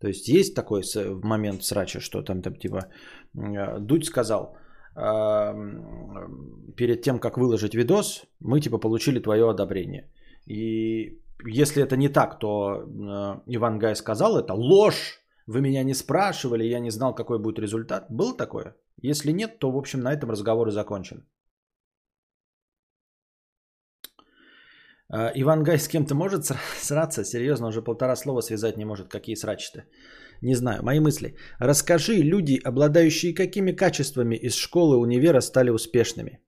[0.00, 0.82] То есть есть такой
[1.22, 2.88] момент срача, что там, там типа
[3.36, 4.56] э, Дудь сказал,
[6.76, 10.10] перед тем, как выложить видос, мы типа получили твое одобрение.
[10.46, 15.20] И если это не так, то э, Иван Гай сказал это ложь.
[15.46, 18.06] Вы меня не спрашивали, я не знал, какой будет результат.
[18.10, 18.76] Было такое?
[19.02, 21.24] Если нет, то, в общем, на этом разговор и закончен.
[25.08, 26.44] А, Иван Гай с кем-то может
[26.80, 27.24] сраться?
[27.24, 29.08] Серьезно, уже полтора слова связать не может.
[29.08, 29.84] Какие срачи-то?
[30.42, 30.82] Не знаю.
[30.82, 31.36] Мои мысли.
[31.60, 36.40] Расскажи, люди, обладающие какими качествами из школы, универа стали успешными?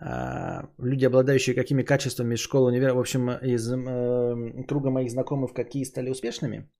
[0.00, 5.54] А, люди, обладающие какими качествами из школы, универа, в общем, из э, круга моих знакомых,
[5.54, 6.70] какие стали успешными?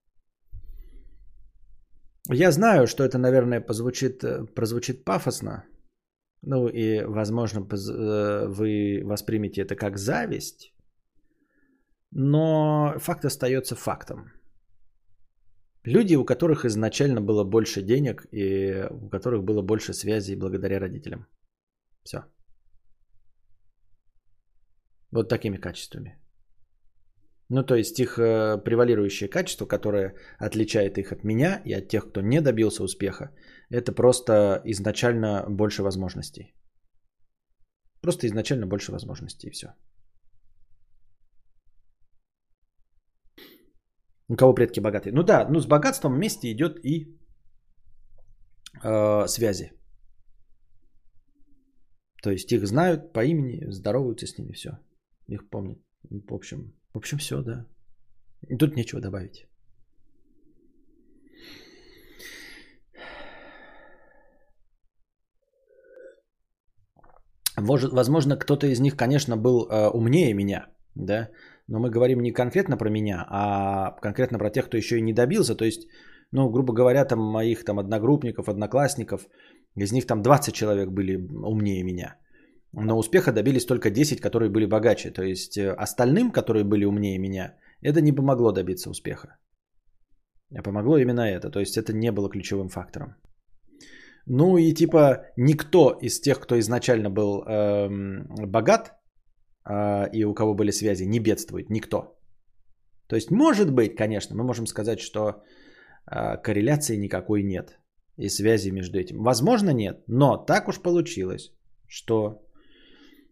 [2.31, 5.65] Я знаю, что это, наверное, позвучит, э, прозвучит пафосно,
[6.43, 10.73] ну и, возможно, э, вы воспримете это как зависть,
[12.11, 14.31] но факт остается фактом.
[15.83, 21.27] Люди, у которых изначально было больше денег и у которых было больше связей благодаря родителям.
[22.03, 22.23] Все.
[25.11, 26.19] Вот такими качествами.
[27.51, 32.09] Ну, то есть их э, превалирующее качество, которое отличает их от меня и от тех,
[32.09, 33.31] кто не добился успеха,
[33.71, 36.53] это просто изначально больше возможностей.
[38.01, 39.73] Просто изначально больше возможностей и все.
[44.29, 45.13] У кого предки богатые?
[45.13, 47.17] Ну да, ну с богатством вместе идет и
[48.83, 49.71] э, связи.
[52.21, 54.69] То есть их знают по имени, здороваются с ними, все.
[55.27, 55.79] Их помнят.
[56.03, 57.65] В общем, в общем, все, да.
[58.47, 59.47] И тут нечего добавить.
[67.57, 71.29] Может, возможно, кто-то из них, конечно, был э, умнее меня, да,
[71.69, 75.13] но мы говорим не конкретно про меня, а конкретно про тех, кто еще и не
[75.13, 75.55] добился.
[75.55, 75.87] То есть,
[76.31, 79.27] ну, грубо говоря, там моих там одногруппников, одноклассников,
[79.75, 81.15] из них там 20 человек были
[81.45, 82.15] умнее меня.
[82.73, 85.11] Но успеха добились только 10, которые были богаче.
[85.11, 89.37] То есть э, остальным, которые были умнее меня, это не помогло добиться успеха.
[90.57, 91.51] А помогло именно это.
[91.51, 93.15] То есть это не было ключевым фактором.
[94.25, 98.98] Ну и типа никто из тех, кто изначально был эм, богат
[100.13, 101.69] и у кого были связи, не бедствует.
[101.69, 102.19] Никто.
[103.09, 105.43] То есть может быть, конечно, мы можем сказать, что
[106.11, 107.79] э, корреляции никакой нет
[108.17, 109.23] и связи между этим.
[109.23, 111.51] Возможно нет, но так уж получилось,
[111.87, 112.43] что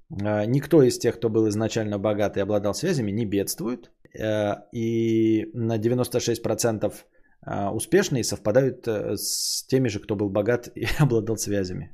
[0.10, 3.92] э, никто из тех, кто был изначально богат и обладал связями, не бедствует.
[4.74, 6.94] И на 96%
[7.42, 11.94] а, успешные совпадают э, с теми же, кто был богат и обладал связями.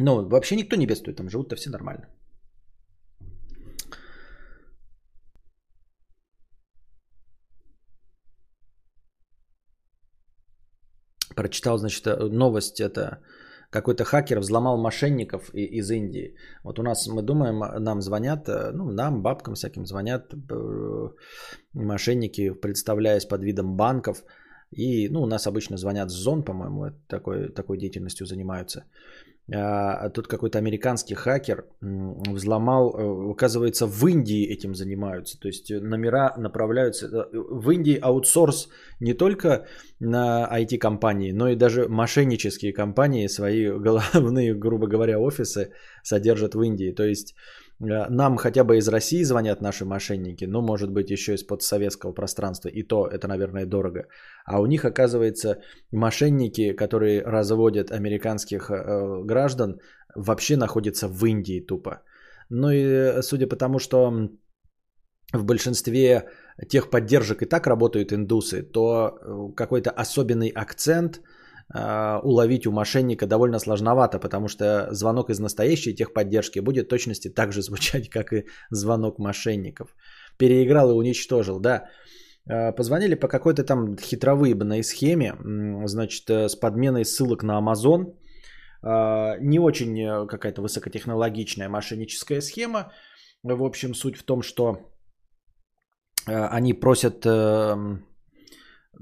[0.00, 2.08] Ну, вообще никто не бедствует, там живут-то все нормально.
[11.36, 13.18] Прочитал, значит, э, новость это
[13.70, 16.34] какой-то хакер взломал мошенников из Индии.
[16.64, 21.08] Вот у нас, мы думаем, нам звонят, э, ну, нам, бабкам всяким звонят э,
[21.74, 24.24] мошенники, представляясь под видом банков.
[24.72, 28.84] И, ну, у нас обычно звонят с зон, по-моему, такой, такой деятельностью занимаются.
[29.52, 35.38] А, а тут какой-то американский хакер взломал, э, оказывается, в Индии этим занимаются.
[35.38, 37.06] То есть номера направляются.
[37.06, 38.68] Э, в Индии аутсорс
[39.00, 39.66] не только
[39.98, 45.72] на IT-компании, но и даже мошеннические компании свои головные, грубо говоря, офисы
[46.02, 46.92] содержат в Индии.
[46.92, 51.34] То есть Э, нам хотя бы из России звонят наши мошенники, но может быть еще
[51.34, 54.06] из подсоветского пространства, и то это, наверное, дорого.
[54.44, 55.62] А у них, оказывается,
[55.92, 59.80] мошенники, которые разводят американских э, граждан,
[60.14, 62.02] вообще находятся в Индии тупо.
[62.50, 64.28] Ну и э, судя по тому, что
[65.32, 66.28] в большинстве
[66.68, 71.20] тех поддержек и так работают индусы, то э, какой-то особенный акцент–
[71.72, 77.62] уловить у мошенника довольно сложновато, потому что звонок из настоящей техподдержки будет точности так же
[77.62, 79.94] звучать, как и звонок мошенников.
[80.36, 81.84] Переиграл и уничтожил, да.
[82.48, 85.34] А, позвонили по какой-то там хитровыебанной схеме,
[85.86, 88.14] значит, э, с подменой ссылок на Amazon.
[88.82, 92.92] А, не очень э, какая-то высокотехнологичная мошенническая схема.
[93.42, 94.78] В общем, суть в том, что
[96.26, 98.04] э, они просят эм,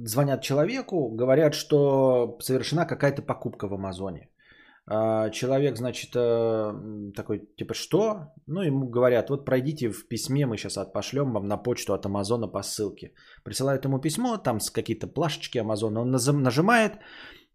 [0.05, 4.29] звонят человеку, говорят, что совершена какая-то покупка в Амазоне.
[4.91, 8.33] А, человек, значит, э, такой, типа, что?
[8.47, 12.49] Ну, ему говорят, вот пройдите в письме, мы сейчас отпошлем вам на почту от Амазона
[12.49, 13.13] по ссылке.
[13.45, 16.11] Присылают ему письмо, там с какие-то плашечки Амазона, он
[16.43, 16.93] нажимает,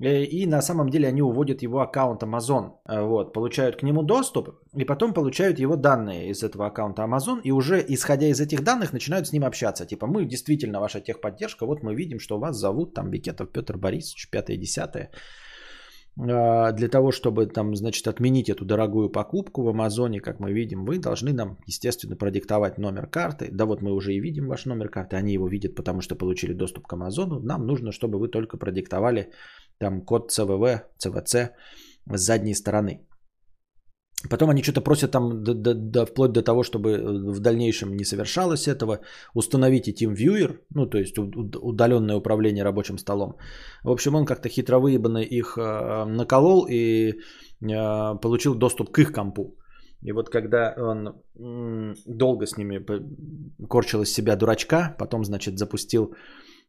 [0.04, 4.60] и на самом деле они уводят его аккаунт Amazon, э, вот, получают к нему доступ,
[4.76, 8.94] и потом получают его данные из этого аккаунта Amazon, и уже исходя из этих данных
[8.94, 9.86] начинают с ним общаться.
[9.86, 14.30] Типа, мы действительно ваша техподдержка, вот мы видим, что вас зовут там Бекетов Петр Борисович,
[14.32, 15.10] 5-10
[16.20, 20.86] а, для того, чтобы там, значит, отменить эту дорогую покупку в Амазоне, как мы видим,
[20.86, 23.50] вы должны нам, естественно, продиктовать номер карты.
[23.52, 26.54] Да вот мы уже и видим ваш номер карты, они его видят, потому что получили
[26.54, 27.40] доступ к Амазону.
[27.40, 29.32] Нам нужно, чтобы вы только продиктовали
[29.84, 31.36] там код ЦВВ, ЦВЦ
[32.16, 33.00] с задней стороны.
[34.30, 37.96] Потом они что-то просят там до, до, до, вплоть до того, чтобы э, в дальнейшем
[37.96, 39.00] не совершалось этого.
[39.36, 43.36] Установите TeamViewer, ну то есть удаленное управление рабочим столом.
[43.84, 49.12] В общем, он как-то хитро выебанно их э, наколол и э, получил доступ к их
[49.12, 49.58] компу.
[50.06, 51.14] И вот когда он
[52.06, 52.86] долго с ними
[53.68, 56.14] корчил из себя дурачка, потом, значит, запустил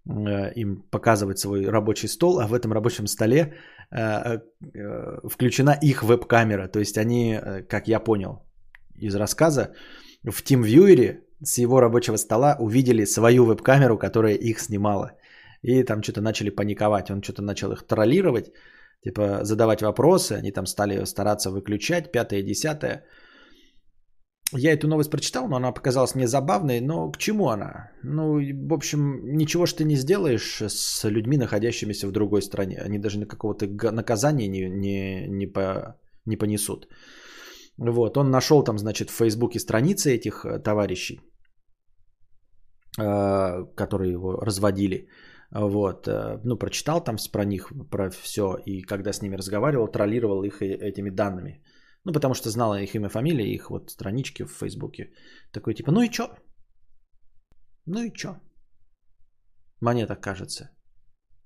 [0.06, 3.54] им показывать свой рабочий стол, а в этом рабочем столе
[3.90, 4.38] э,
[4.74, 6.68] э, включена их веб-камера.
[6.68, 8.42] То есть они, как я понял
[8.96, 9.74] из рассказа,
[10.22, 15.12] в TeamViewer с его рабочего стола увидели свою веб-камеру, которая их снимала.
[15.62, 17.10] И там что-то начали паниковать.
[17.10, 18.52] Он что-то начал их троллировать,
[19.02, 20.32] типа задавать вопросы.
[20.32, 23.04] Они там стали стараться выключать, пятое, десятое.
[24.52, 26.80] Я эту новость прочитал, но она показалась мне забавной.
[26.80, 27.90] Но к чему она?
[28.02, 32.78] Ну, в общем, ничего что ты не сделаешь с людьми, находящимися в другой стране.
[32.78, 36.86] Они даже на какого-то наказания не, не, не, по, не понесут.
[37.78, 41.20] Вот, он нашел там, значит, в Фейсбуке страницы этих э, товарищей,
[42.98, 45.08] э, которые его разводили.
[45.50, 50.44] Вот, э, ну, прочитал там про них, про все, и когда с ними разговаривал, троллировал
[50.44, 51.63] их этими данными.
[52.04, 55.10] Ну, потому что знала их имя, фамилия, их вот странички в Фейсбуке.
[55.52, 56.28] Такой типа, ну и чё?
[57.86, 58.36] Ну и чё?
[59.80, 60.70] Мне так кажется.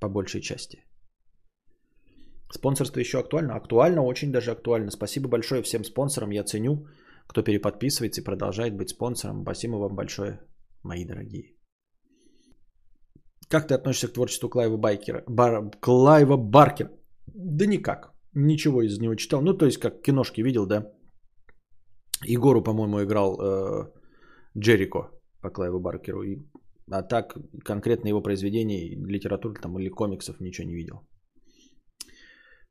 [0.00, 0.84] По большей части.
[2.52, 3.54] Спонсорство еще актуально?
[3.54, 4.90] Актуально, очень даже актуально.
[4.90, 6.30] Спасибо большое всем спонсорам.
[6.30, 6.86] Я ценю,
[7.26, 9.42] кто переподписывается и продолжает быть спонсором.
[9.42, 10.40] Спасибо вам большое,
[10.82, 11.54] мои дорогие.
[13.48, 15.24] Как ты относишься к творчеству Клайва Байкера?
[15.26, 15.70] Бар...
[15.80, 16.90] Клайва Баркера?
[17.26, 18.17] Да никак.
[18.34, 19.42] Ничего из него читал.
[19.42, 20.92] Ну, то есть, как киношки видел, да.
[22.24, 23.92] Егору, по-моему, играл э,
[24.56, 26.22] Джерико по Клайву Баркеру.
[26.22, 26.38] И,
[26.90, 31.06] а так, конкретно его произведений, литературы там, или комиксов ничего не видел.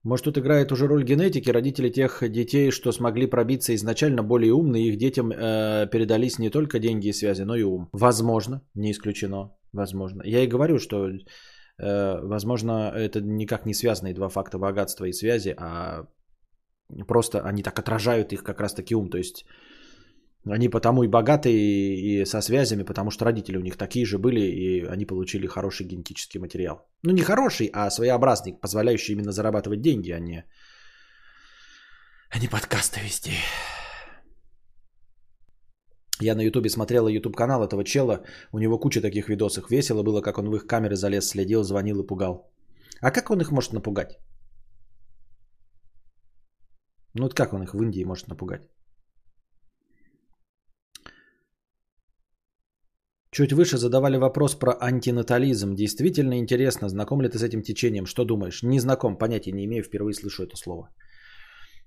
[0.03, 1.49] Может, тут играет уже роль генетики.
[1.49, 6.79] Родители тех детей, что смогли пробиться изначально более умные, их детям э, передались не только
[6.79, 7.89] деньги и связи, но и ум.
[7.91, 9.51] Возможно, не исключено.
[9.73, 10.23] Возможно.
[10.25, 11.09] Я и говорю, что
[11.77, 16.07] возможно, это никак не связанные два факта богатства и связи, а
[17.07, 19.09] просто они так отражают их как раз-таки ум.
[19.09, 19.45] То есть
[20.45, 24.41] они потому и богаты и со связями, потому что родители у них такие же были,
[24.41, 26.87] и они получили хороший генетический материал.
[27.03, 30.45] Ну, не хороший, а своеобразный, позволяющий именно зарабатывать деньги, а не,
[32.29, 33.33] а не подкасты вести.
[36.21, 39.69] Я на ютубе смотрела ютуб канал этого чела, у него куча таких видосов.
[39.69, 42.51] Весело было, как он в их камеры залез, следил, звонил и пугал.
[43.01, 44.17] А как он их может напугать?
[47.13, 48.61] Ну вот как он их в Индии может напугать?
[53.31, 55.75] Чуть выше задавали вопрос про антинатализм.
[55.75, 58.05] Действительно интересно, знаком ли ты с этим течением?
[58.05, 58.63] Что думаешь?
[58.63, 60.89] Не знаком, понятия не имею, впервые слышу это слово.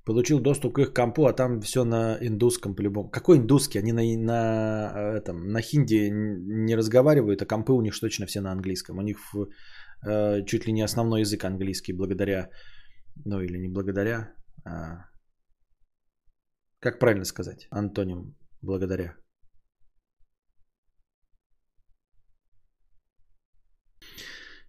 [0.04, 3.10] Получил доступ к их компу, а там все на индусском по-любому.
[3.10, 3.78] Какой индусский?
[3.78, 8.52] Они на, на, этом, на хинди не разговаривают, а компы у них точно все на
[8.52, 8.98] английском.
[8.98, 9.18] У них
[10.06, 12.48] э, чуть ли не основной язык английский, благодаря,
[13.24, 15.04] ну или не благодаря, а,
[16.80, 19.16] как правильно сказать, антоним благодаря.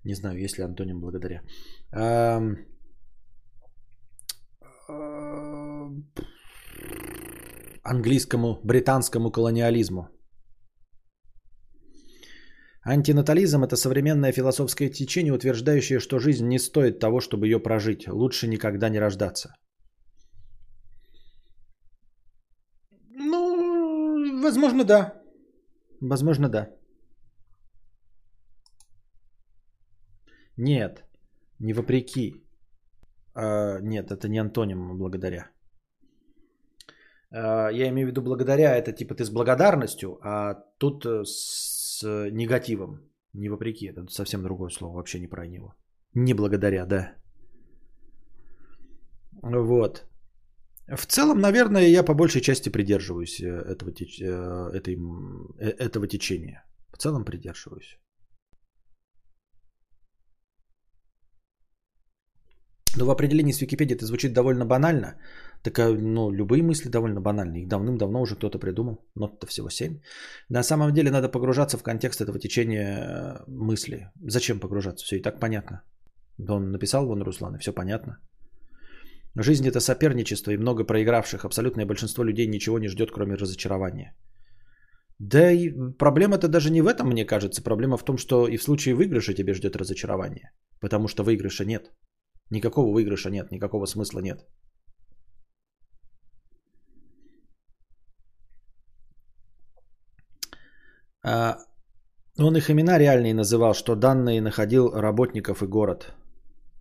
[0.04, 1.42] Не знаю, есть ли антоним благодаря.
[7.84, 10.08] Английскому, британскому колониализму.
[12.84, 18.08] Антинатализм– это современное философское течение, утверждающее, что жизнь не стоит того, чтобы ее прожить.
[18.08, 19.56] Лучше никогда не рождаться.
[23.10, 25.22] Ну, возможно, да.
[26.02, 26.70] Возможно, да.
[30.58, 31.04] Нет,
[31.60, 32.44] не вопреки.
[33.34, 35.52] А, нет, это не антоним благодаря.
[37.32, 42.04] А, я имею в виду благодаря, это типа ты с благодарностью, а тут э, с
[42.32, 43.00] негативом.
[43.34, 45.74] Не вопреки, это совсем другое слово, вообще не про него.
[46.14, 47.16] Не благодаря, да.
[49.42, 50.06] Вот.
[50.88, 54.22] В целом, наверное, я по большей части придерживаюсь э, этого, теч...
[54.22, 54.98] Э, этой...
[55.60, 56.66] этого течения.
[56.94, 57.98] В целом придерживаюсь.
[62.98, 65.16] Но в определении с Википедией это звучит довольно банально.
[65.64, 67.62] Так, ну, любые мысли довольно банальны.
[67.62, 69.06] Их давным-давно уже кто-то придумал.
[69.16, 70.00] Нот-то всего 7.
[70.50, 74.12] На самом деле надо погружаться в контекст этого течения э, мысли.
[74.28, 75.06] Зачем погружаться?
[75.06, 75.84] Все и так понятно.
[76.38, 78.18] Да он написал вон Руслан, и все понятно.
[79.36, 81.46] Жизнь это соперничество и много проигравших.
[81.46, 84.16] Абсолютное большинство людей ничего не ждет, кроме разочарования.
[85.20, 85.70] Да и
[86.00, 87.62] проблема-то даже не в этом, мне кажется.
[87.62, 90.52] Проблема в том, что и в случае выигрыша тебе ждет разочарование.
[90.80, 91.92] Потому что выигрыша нет.
[92.50, 94.46] Никакого выигрыша нет, никакого смысла нет.
[101.24, 106.14] Он их имена реальные называл, что данные находил работников и город.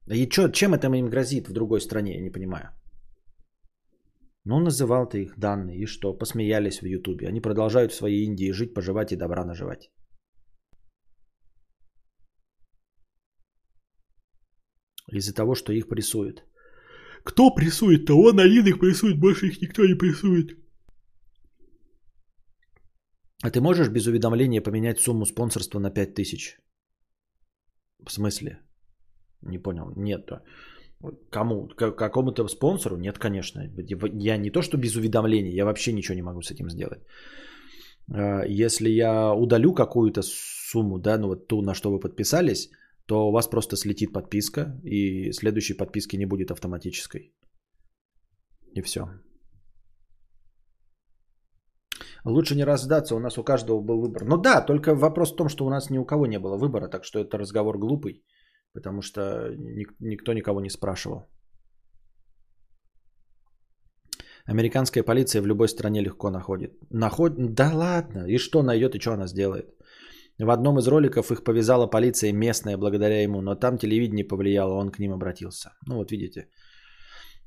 [0.06, 2.70] И чё, чем это им грозит в другой стране, я не понимаю.
[4.44, 6.18] Ну, называл ты их данные, и что?
[6.18, 7.28] Посмеялись в Ютубе.
[7.28, 9.90] Они продолжают в своей Индии жить, поживать и добра наживать.
[15.12, 16.44] Из-за того, что их прессуют.
[17.24, 18.14] Кто прессует-то?
[18.14, 20.56] Он один их прессует, больше их никто не прессует.
[23.42, 26.58] А ты можешь без уведомления поменять сумму спонсорства на 5000?
[28.06, 28.58] В смысле?
[29.42, 29.92] Не понял.
[29.96, 30.30] Нет.
[31.30, 31.68] Кому?
[31.68, 32.96] К- какому-то спонсору?
[32.96, 33.62] Нет, конечно.
[34.12, 37.00] Я не то, что без уведомления, я вообще ничего не могу с этим сделать.
[38.12, 42.70] А, если я удалю какую-то сумму, да, ну вот ту, на что вы подписались,
[43.06, 47.32] то у вас просто слетит подписка, и следующей подписки не будет автоматической.
[48.74, 49.00] И все.
[52.24, 54.24] Лучше не раздаться, у нас у каждого был выбор.
[54.24, 56.88] Ну да, только вопрос в том, что у нас ни у кого не было выбора,
[56.88, 58.24] так что это разговор глупый,
[58.74, 59.20] потому что
[60.00, 61.28] никто никого не спрашивал.
[64.46, 66.72] Американская полиция в любой стране легко находит.
[66.90, 67.34] Наход...
[67.54, 69.66] Да ладно, и что найдет, и что она сделает?
[70.38, 74.90] В одном из роликов их повязала полиция местная благодаря ему, но там телевидение повлияло, он
[74.90, 75.70] к ним обратился.
[75.86, 76.48] Ну вот видите.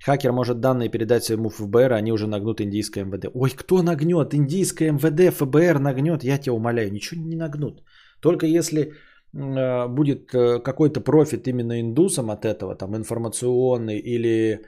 [0.05, 3.27] Хакер может данные передать своему ФБР, они уже нагнут индийское МВД.
[3.33, 4.33] Ой, кто нагнет?
[4.33, 7.83] Индийское МВД, ФБР нагнет, я тебя умоляю, ничего не нагнут.
[8.19, 14.65] Только если э, будет э, какой-то профит именно индусам от этого, там информационный или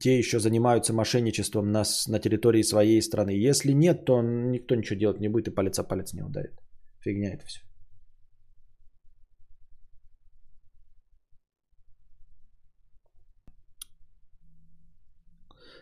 [0.00, 3.48] те еще занимаются мошенничеством на, на территории своей страны.
[3.48, 6.54] Если нет, то никто ничего делать не будет и палец о палец не ударит.
[7.00, 7.60] Фигня это все.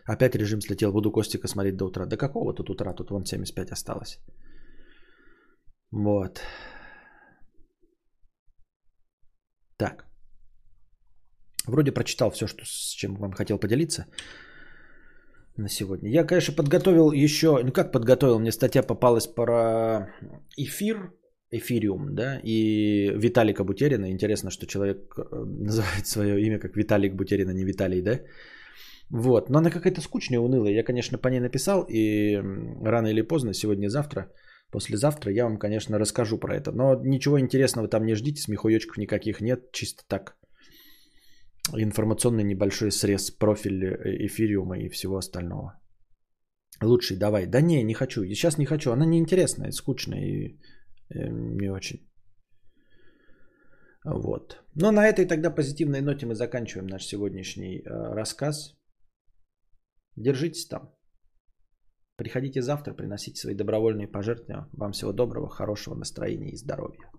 [0.07, 2.05] Опять режим слетел, буду Костика смотреть до утра.
[2.05, 2.93] До какого тут утра?
[2.93, 4.19] Тут вон 75 осталось.
[5.91, 6.41] Вот.
[9.77, 10.05] Так.
[11.67, 14.05] Вроде прочитал все, что, с чем вам хотел поделиться
[15.57, 16.09] на сегодня.
[16.09, 17.61] Я, конечно, подготовил еще...
[17.63, 18.39] Ну, как подготовил?
[18.39, 20.09] Мне статья попалась про
[20.55, 21.11] эфир,
[21.51, 24.09] эфириум, да, и Виталика Бутерина.
[24.09, 28.21] Интересно, что человек э, называет свое имя как Виталик Бутерина, не Виталий, да?
[29.09, 30.73] Вот, но она какая-то скучная, унылая.
[30.73, 32.35] Я, конечно, по ней написал, и
[32.83, 34.31] рано или поздно, сегодня-завтра,
[34.71, 36.71] послезавтра я вам, конечно, расскажу про это.
[36.71, 40.37] Но ничего интересного там не ждите, смехуёчков никаких нет, чисто так.
[41.73, 45.79] информационный небольшой срез профиль э, эфириума и всего остального.
[46.83, 47.47] Лучший давай.
[47.47, 48.25] Да не, не хочу.
[48.25, 48.91] Сейчас не хочу.
[48.91, 50.59] Она неинтересная, скучная и
[51.09, 52.07] э, не очень.
[54.05, 54.63] Вот.
[54.75, 58.76] Но на этой тогда позитивной ноте мы заканчиваем наш сегодняшний э, рассказ.
[60.17, 60.91] Держитесь там.
[62.15, 64.67] Приходите завтра, приносите свои добровольные пожертвования.
[64.73, 67.11] Вам всего доброго, хорошего настроения и здоровья.